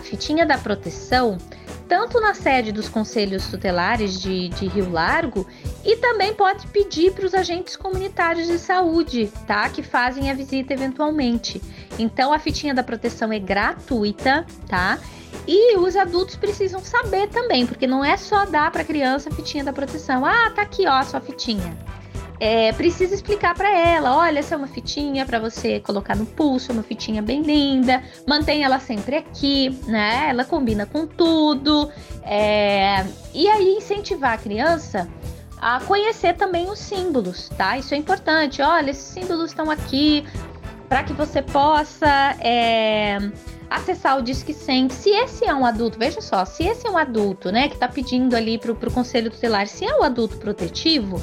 Fitinha 0.02 0.44
da 0.44 0.58
Proteção 0.58 1.38
tanto 1.88 2.20
na 2.20 2.34
sede 2.34 2.72
dos 2.72 2.88
conselhos 2.88 3.46
tutelares 3.46 4.20
de, 4.20 4.48
de 4.48 4.66
Rio 4.66 4.90
Largo 4.90 5.46
e 5.84 5.94
também 5.98 6.34
pode 6.34 6.66
pedir 6.66 7.12
para 7.12 7.24
os 7.24 7.32
agentes 7.32 7.76
comunitários 7.76 8.48
de 8.48 8.58
saúde, 8.58 9.30
tá? 9.46 9.68
Que 9.68 9.80
fazem 9.80 10.32
a 10.32 10.34
visita 10.34 10.72
eventualmente. 10.72 11.62
Então 11.96 12.32
a 12.32 12.40
fitinha 12.40 12.74
da 12.74 12.82
proteção 12.82 13.32
é 13.32 13.38
gratuita, 13.38 14.44
tá? 14.68 14.98
E 15.46 15.76
os 15.78 15.96
adultos 15.96 16.36
precisam 16.36 16.80
saber 16.80 17.28
também, 17.28 17.66
porque 17.66 17.86
não 17.86 18.04
é 18.04 18.16
só 18.16 18.44
dar 18.44 18.70
para 18.70 18.82
a 18.82 18.84
criança 18.84 19.30
a 19.30 19.32
fitinha 19.32 19.64
da 19.64 19.72
proteção. 19.72 20.24
Ah, 20.24 20.50
tá 20.54 20.62
aqui, 20.62 20.86
ó, 20.86 20.92
a 20.92 21.04
sua 21.04 21.20
fitinha. 21.20 21.76
É, 22.40 22.72
precisa 22.72 23.14
explicar 23.14 23.54
para 23.54 23.68
ela, 23.68 24.16
olha, 24.16 24.38
essa 24.38 24.54
é 24.54 24.58
uma 24.58 24.68
fitinha 24.68 25.26
para 25.26 25.40
você 25.40 25.80
colocar 25.80 26.14
no 26.14 26.24
pulso, 26.24 26.72
uma 26.72 26.84
fitinha 26.84 27.20
bem 27.20 27.42
linda, 27.42 28.00
mantenha 28.26 28.66
ela 28.66 28.78
sempre 28.78 29.16
aqui, 29.16 29.76
né? 29.86 30.28
Ela 30.30 30.44
combina 30.44 30.86
com 30.86 31.04
tudo. 31.04 31.90
É, 32.22 33.04
e 33.34 33.48
aí 33.48 33.74
incentivar 33.74 34.34
a 34.34 34.38
criança 34.38 35.08
a 35.60 35.80
conhecer 35.80 36.34
também 36.36 36.70
os 36.70 36.78
símbolos, 36.78 37.48
tá? 37.56 37.76
Isso 37.76 37.92
é 37.92 37.96
importante. 37.96 38.62
Olha, 38.62 38.90
esses 38.90 39.02
símbolos 39.02 39.50
estão 39.50 39.68
aqui 39.68 40.24
para 40.88 41.02
que 41.02 41.12
você 41.12 41.42
possa 41.42 42.36
é, 42.40 43.18
acessar 43.70 44.18
o 44.18 44.22
Disque 44.22 44.52
100. 44.52 44.88
Se 44.90 45.10
esse 45.10 45.44
é 45.44 45.54
um 45.54 45.64
adulto, 45.64 45.98
veja 45.98 46.20
só, 46.20 46.44
se 46.44 46.64
esse 46.64 46.86
é 46.86 46.90
um 46.90 46.96
adulto, 46.96 47.50
né, 47.50 47.68
que 47.68 47.74
está 47.74 47.88
pedindo 47.88 48.34
ali 48.34 48.58
para 48.58 48.72
o 48.72 48.92
conselho 48.92 49.30
tutelar, 49.30 49.66
se 49.66 49.84
é 49.84 49.94
um 49.96 50.02
adulto 50.02 50.36
protetivo, 50.36 51.20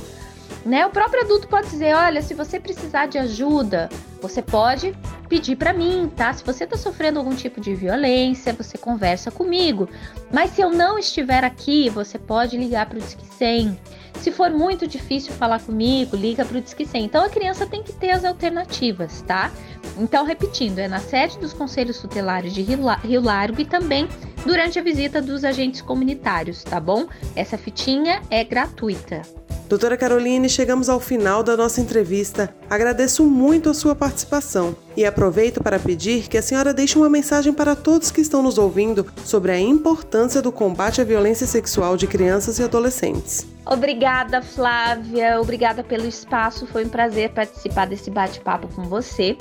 né, 0.66 0.86
o 0.86 0.90
próprio 0.90 1.24
adulto 1.24 1.48
pode 1.48 1.70
dizer, 1.70 1.96
olha, 1.96 2.22
se 2.22 2.34
você 2.34 2.60
precisar 2.60 3.06
de 3.06 3.18
ajuda, 3.18 3.90
você 4.22 4.42
pode 4.42 4.96
pedir 5.30 5.56
para 5.56 5.72
mim, 5.72 6.12
tá? 6.16 6.34
Se 6.34 6.44
você 6.44 6.64
está 6.64 6.76
sofrendo 6.76 7.20
algum 7.20 7.36
tipo 7.36 7.62
de 7.62 7.76
violência, 7.76 8.54
você 8.54 8.78
conversa 8.78 9.30
comigo. 9.30 9.88
Mas 10.32 10.52
se 10.52 10.62
eu 10.62 10.72
não 10.72 10.98
estiver 10.98 11.44
aqui, 11.44 11.90
você 11.90 12.18
pode 12.18 12.58
ligar 12.58 12.88
para 12.88 12.98
o 12.98 13.02
Disque 13.02 13.26
100. 13.38 13.78
Se 14.26 14.32
for 14.32 14.50
muito 14.50 14.88
difícil 14.88 15.32
falar 15.34 15.62
comigo, 15.62 16.18
liga 16.18 16.44
para 16.44 16.58
o 16.58 16.62
Disque 16.62 16.84
100. 16.84 17.06
Então 17.06 17.24
a 17.24 17.30
criança 17.30 17.68
tem 17.68 17.84
que 17.84 17.94
ter 17.94 18.10
as 18.10 18.26
alternativas, 18.26 19.22
tá? 19.22 19.52
Então, 20.00 20.26
repetindo, 20.26 20.80
é 20.80 20.88
na 20.88 20.98
sede 20.98 21.38
dos 21.38 21.54
conselhos 21.54 22.00
tutelares 22.00 22.52
de 22.52 22.64
Rio 22.64 23.22
Largo 23.22 23.62
e 23.62 23.66
também 23.66 24.08
durante 24.44 24.80
a 24.80 24.82
visita 24.82 25.22
dos 25.22 25.44
agentes 25.44 25.80
comunitários, 25.80 26.64
tá 26.64 26.80
bom? 26.80 27.06
Essa 27.36 27.56
fitinha 27.56 28.20
é 28.32 28.44
gratuita. 28.44 29.22
Doutora 29.68 29.98
Caroline, 29.98 30.48
chegamos 30.48 30.90
ao 30.90 31.00
final 31.00 31.42
da 31.42 31.58
nossa 31.58 31.82
entrevista. 31.82 32.54
Agradeço 32.70 33.26
muito 33.26 33.68
a 33.68 33.74
sua 33.74 33.96
participação 33.96 34.76
e 34.96 35.04
aproveito 35.04 35.62
para 35.62 35.80
pedir 35.80 36.28
que 36.28 36.38
a 36.38 36.42
senhora 36.42 36.72
deixe 36.72 36.96
uma 37.00 37.10
mensagem 37.10 37.52
para 37.52 37.76
todos 37.76 38.12
que 38.12 38.22
estão 38.22 38.44
nos 38.44 38.60
ouvindo 38.60 39.08
sobre 39.24 39.52
a 39.52 39.60
importância 39.60 40.40
do 40.40 40.52
combate 40.52 41.02
à 41.02 41.04
violência 41.04 41.48
sexual 41.48 41.98
de 41.98 42.06
crianças 42.06 42.60
e 42.60 42.64
adolescentes. 42.64 43.48
Obrigada, 43.66 44.44
Flávia. 44.44 45.42
Obrigada 45.42 45.84
pelo 45.84 46.08
espaço. 46.08 46.68
Foi 46.68 46.86
um 46.86 46.90
prazer 46.90 47.32
participar 47.32 47.88
desse 47.88 48.12
bate-papo 48.12 48.68
com 48.76 48.84
você. 48.84 49.36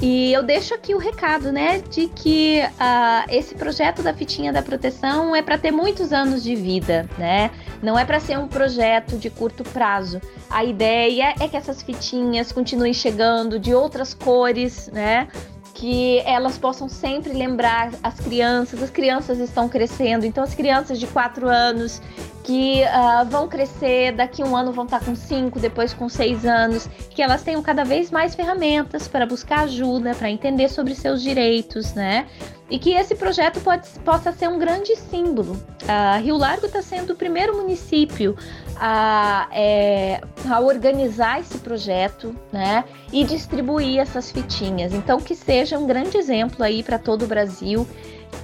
E 0.00 0.30
eu 0.32 0.42
deixo 0.42 0.74
aqui 0.74 0.94
o 0.94 0.98
recado, 0.98 1.50
né, 1.50 1.78
de 1.78 2.06
que 2.08 2.60
uh, 2.60 3.30
esse 3.30 3.54
projeto 3.54 4.02
da 4.02 4.12
fitinha 4.12 4.52
da 4.52 4.62
proteção 4.62 5.34
é 5.34 5.40
para 5.40 5.56
ter 5.56 5.70
muitos 5.70 6.12
anos 6.12 6.42
de 6.42 6.54
vida, 6.54 7.08
né? 7.16 7.50
Não 7.82 7.98
é 7.98 8.04
para 8.04 8.20
ser 8.20 8.38
um 8.38 8.46
projeto 8.46 9.16
de 9.16 9.30
curto 9.30 9.64
prazo. 9.64 10.20
A 10.50 10.64
ideia 10.64 11.34
é 11.40 11.48
que 11.48 11.56
essas 11.56 11.82
fitinhas 11.82 12.52
continuem 12.52 12.92
chegando 12.92 13.58
de 13.58 13.74
outras 13.74 14.12
cores, 14.12 14.88
né? 14.92 15.28
Que 15.76 16.20
elas 16.20 16.56
possam 16.56 16.88
sempre 16.88 17.34
lembrar 17.34 17.92
as 18.02 18.18
crianças. 18.18 18.82
As 18.82 18.88
crianças 18.88 19.38
estão 19.38 19.68
crescendo, 19.68 20.24
então 20.24 20.42
as 20.42 20.54
crianças 20.54 20.98
de 20.98 21.06
4 21.06 21.46
anos 21.48 22.00
que 22.42 22.82
uh, 22.82 23.28
vão 23.28 23.46
crescer, 23.46 24.12
daqui 24.12 24.42
um 24.42 24.56
ano 24.56 24.72
vão 24.72 24.84
estar 24.84 25.04
com 25.04 25.14
5, 25.14 25.58
depois 25.60 25.92
com 25.92 26.08
6 26.08 26.46
anos, 26.46 26.88
que 27.10 27.20
elas 27.20 27.42
tenham 27.42 27.60
cada 27.60 27.84
vez 27.84 28.10
mais 28.10 28.34
ferramentas 28.34 29.06
para 29.06 29.26
buscar 29.26 29.64
ajuda, 29.64 30.14
para 30.14 30.30
entender 30.30 30.70
sobre 30.70 30.94
seus 30.94 31.20
direitos, 31.20 31.92
né? 31.92 32.26
E 32.70 32.78
que 32.78 32.94
esse 32.94 33.14
projeto 33.14 33.60
pode, 33.60 33.86
possa 34.04 34.32
ser 34.32 34.48
um 34.48 34.58
grande 34.58 34.96
símbolo. 34.96 35.52
Uh, 35.82 36.22
Rio 36.22 36.38
Largo 36.38 36.66
está 36.66 36.80
sendo 36.80 37.12
o 37.12 37.16
primeiro 37.16 37.54
município 37.54 38.34
a, 38.78 39.48
é, 39.52 40.20
a 40.48 40.60
organizar 40.60 41.40
esse 41.40 41.58
projeto, 41.58 42.34
né? 42.52 42.84
E 43.12 43.24
distribuir 43.24 44.00
essas 44.00 44.30
fitinhas. 44.30 44.92
Então, 44.92 45.20
que 45.20 45.34
seja 45.34 45.78
um 45.78 45.86
grande 45.86 46.16
exemplo 46.16 46.62
aí 46.62 46.82
para 46.82 46.98
todo 46.98 47.24
o 47.24 47.26
Brasil 47.26 47.86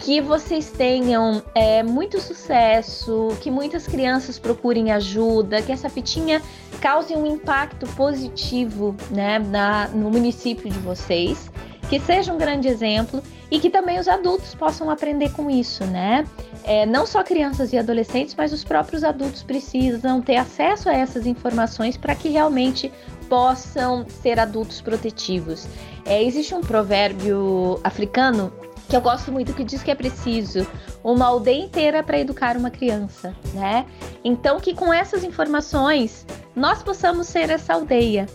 que 0.00 0.20
vocês 0.20 0.70
tenham 0.70 1.42
é, 1.54 1.82
muito 1.82 2.20
sucesso, 2.20 3.36
que 3.40 3.50
muitas 3.50 3.86
crianças 3.86 4.38
procurem 4.38 4.90
ajuda, 4.90 5.62
que 5.62 5.70
essa 5.70 5.88
fitinha 5.88 6.42
cause 6.80 7.14
um 7.14 7.26
impacto 7.26 7.86
positivo 7.88 8.96
né, 9.10 9.38
na, 9.38 9.88
no 9.88 10.10
município 10.10 10.70
de 10.70 10.78
vocês, 10.78 11.50
que 11.88 12.00
seja 12.00 12.32
um 12.32 12.38
grande 12.38 12.68
exemplo 12.68 13.22
e 13.52 13.60
que 13.60 13.68
também 13.68 14.00
os 14.00 14.08
adultos 14.08 14.54
possam 14.54 14.88
aprender 14.88 15.30
com 15.32 15.50
isso, 15.50 15.84
né? 15.84 16.26
É, 16.64 16.86
não 16.86 17.06
só 17.06 17.22
crianças 17.22 17.70
e 17.74 17.76
adolescentes, 17.76 18.34
mas 18.34 18.50
os 18.50 18.64
próprios 18.64 19.04
adultos 19.04 19.42
precisam 19.42 20.22
ter 20.22 20.36
acesso 20.36 20.88
a 20.88 20.94
essas 20.94 21.26
informações 21.26 21.98
para 21.98 22.14
que 22.14 22.30
realmente 22.30 22.90
possam 23.28 24.06
ser 24.08 24.40
adultos 24.40 24.80
protetivos. 24.80 25.68
É, 26.06 26.24
existe 26.24 26.54
um 26.54 26.62
provérbio 26.62 27.78
africano 27.84 28.50
que 28.88 28.96
eu 28.96 29.02
gosto 29.02 29.30
muito, 29.30 29.52
que 29.52 29.64
diz 29.64 29.82
que 29.82 29.90
é 29.90 29.94
preciso 29.94 30.66
uma 31.04 31.26
aldeia 31.26 31.62
inteira 31.62 32.02
para 32.02 32.18
educar 32.18 32.56
uma 32.56 32.70
criança, 32.70 33.36
né? 33.52 33.84
Então, 34.24 34.60
que 34.60 34.74
com 34.74 34.94
essas 34.94 35.24
informações 35.24 36.26
nós 36.56 36.82
possamos 36.82 37.26
ser 37.26 37.50
essa 37.50 37.74
aldeia. 37.74 38.26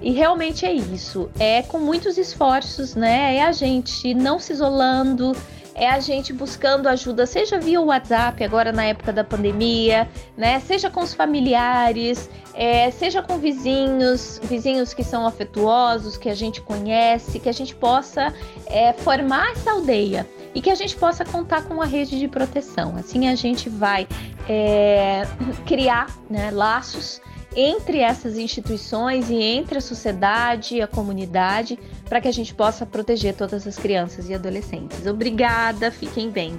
E 0.00 0.12
realmente 0.12 0.64
é 0.64 0.72
isso. 0.72 1.30
É 1.38 1.62
com 1.62 1.78
muitos 1.78 2.16
esforços, 2.16 2.94
né? 2.94 3.36
É 3.36 3.42
a 3.42 3.52
gente 3.52 4.14
não 4.14 4.38
se 4.38 4.52
isolando, 4.52 5.36
é 5.74 5.88
a 5.88 6.00
gente 6.00 6.32
buscando 6.32 6.88
ajuda, 6.88 7.26
seja 7.26 7.58
via 7.58 7.80
WhatsApp, 7.80 8.42
agora 8.44 8.72
na 8.72 8.84
época 8.84 9.12
da 9.12 9.24
pandemia, 9.24 10.08
né? 10.36 10.60
Seja 10.60 10.90
com 10.90 11.00
os 11.00 11.14
familiares, 11.14 12.28
é, 12.54 12.90
seja 12.90 13.22
com 13.22 13.38
vizinhos, 13.38 14.40
vizinhos 14.44 14.92
que 14.92 15.04
são 15.04 15.26
afetuosos, 15.26 16.16
que 16.16 16.28
a 16.28 16.34
gente 16.34 16.60
conhece, 16.60 17.38
que 17.38 17.48
a 17.48 17.52
gente 17.52 17.74
possa 17.74 18.32
é, 18.66 18.92
formar 18.92 19.52
essa 19.52 19.70
aldeia 19.70 20.26
e 20.54 20.60
que 20.60 20.70
a 20.70 20.74
gente 20.74 20.96
possa 20.96 21.24
contar 21.24 21.62
com 21.64 21.74
uma 21.74 21.86
rede 21.86 22.18
de 22.18 22.28
proteção. 22.28 22.96
Assim 22.96 23.28
a 23.28 23.34
gente 23.34 23.68
vai 23.68 24.06
é, 24.48 25.26
criar 25.66 26.14
né, 26.28 26.50
laços 26.50 27.20
entre 27.54 27.98
essas 27.98 28.38
instituições 28.38 29.28
e 29.30 29.34
entre 29.34 29.78
a 29.78 29.80
sociedade 29.80 30.76
e 30.76 30.82
a 30.82 30.86
comunidade 30.86 31.78
para 32.08 32.20
que 32.20 32.28
a 32.28 32.32
gente 32.32 32.54
possa 32.54 32.86
proteger 32.86 33.34
todas 33.34 33.66
as 33.66 33.76
crianças 33.76 34.28
e 34.28 34.34
adolescentes. 34.34 35.06
Obrigada, 35.06 35.90
fiquem 35.90 36.30
bem. 36.30 36.58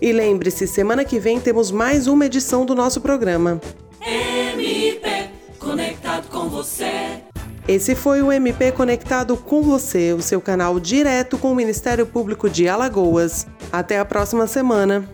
E 0.00 0.12
lembre-se, 0.12 0.66
semana 0.66 1.04
que 1.04 1.18
vem 1.18 1.40
temos 1.40 1.70
mais 1.70 2.06
uma 2.06 2.26
edição 2.26 2.66
do 2.66 2.74
nosso 2.74 3.00
programa. 3.00 3.60
MP 4.00 5.30
conectado 5.58 6.28
com 6.28 6.48
você. 6.48 7.22
Esse 7.66 7.94
foi 7.94 8.20
o 8.22 8.32
MP 8.32 8.72
Conectado 8.72 9.36
com 9.36 9.62
você, 9.62 10.12
o 10.12 10.20
seu 10.20 10.40
canal 10.40 10.80
direto 10.80 11.38
com 11.38 11.52
o 11.52 11.54
Ministério 11.54 12.04
Público 12.04 12.50
de 12.50 12.68
Alagoas. 12.68 13.46
Até 13.70 14.00
a 14.00 14.04
próxima 14.04 14.48
semana. 14.48 15.08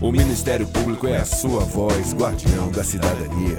O 0.00 0.12
Ministério 0.12 0.66
Público 0.68 1.06
é 1.06 1.16
a 1.16 1.24
sua 1.24 1.60
voz, 1.60 2.14
guardião 2.14 2.70
da 2.70 2.84
cidadania. 2.84 3.58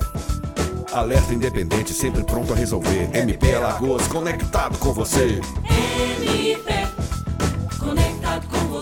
Alerta 0.91 1.33
independente, 1.33 1.93
sempre 1.93 2.23
pronto 2.23 2.53
a 2.53 2.55
resolver. 2.55 3.09
MP 3.13 3.55
Alagoas, 3.55 4.07
conectado 4.07 4.77
com 4.77 4.93
você. 4.93 5.39
MP 6.29 6.73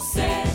você. 0.01 0.50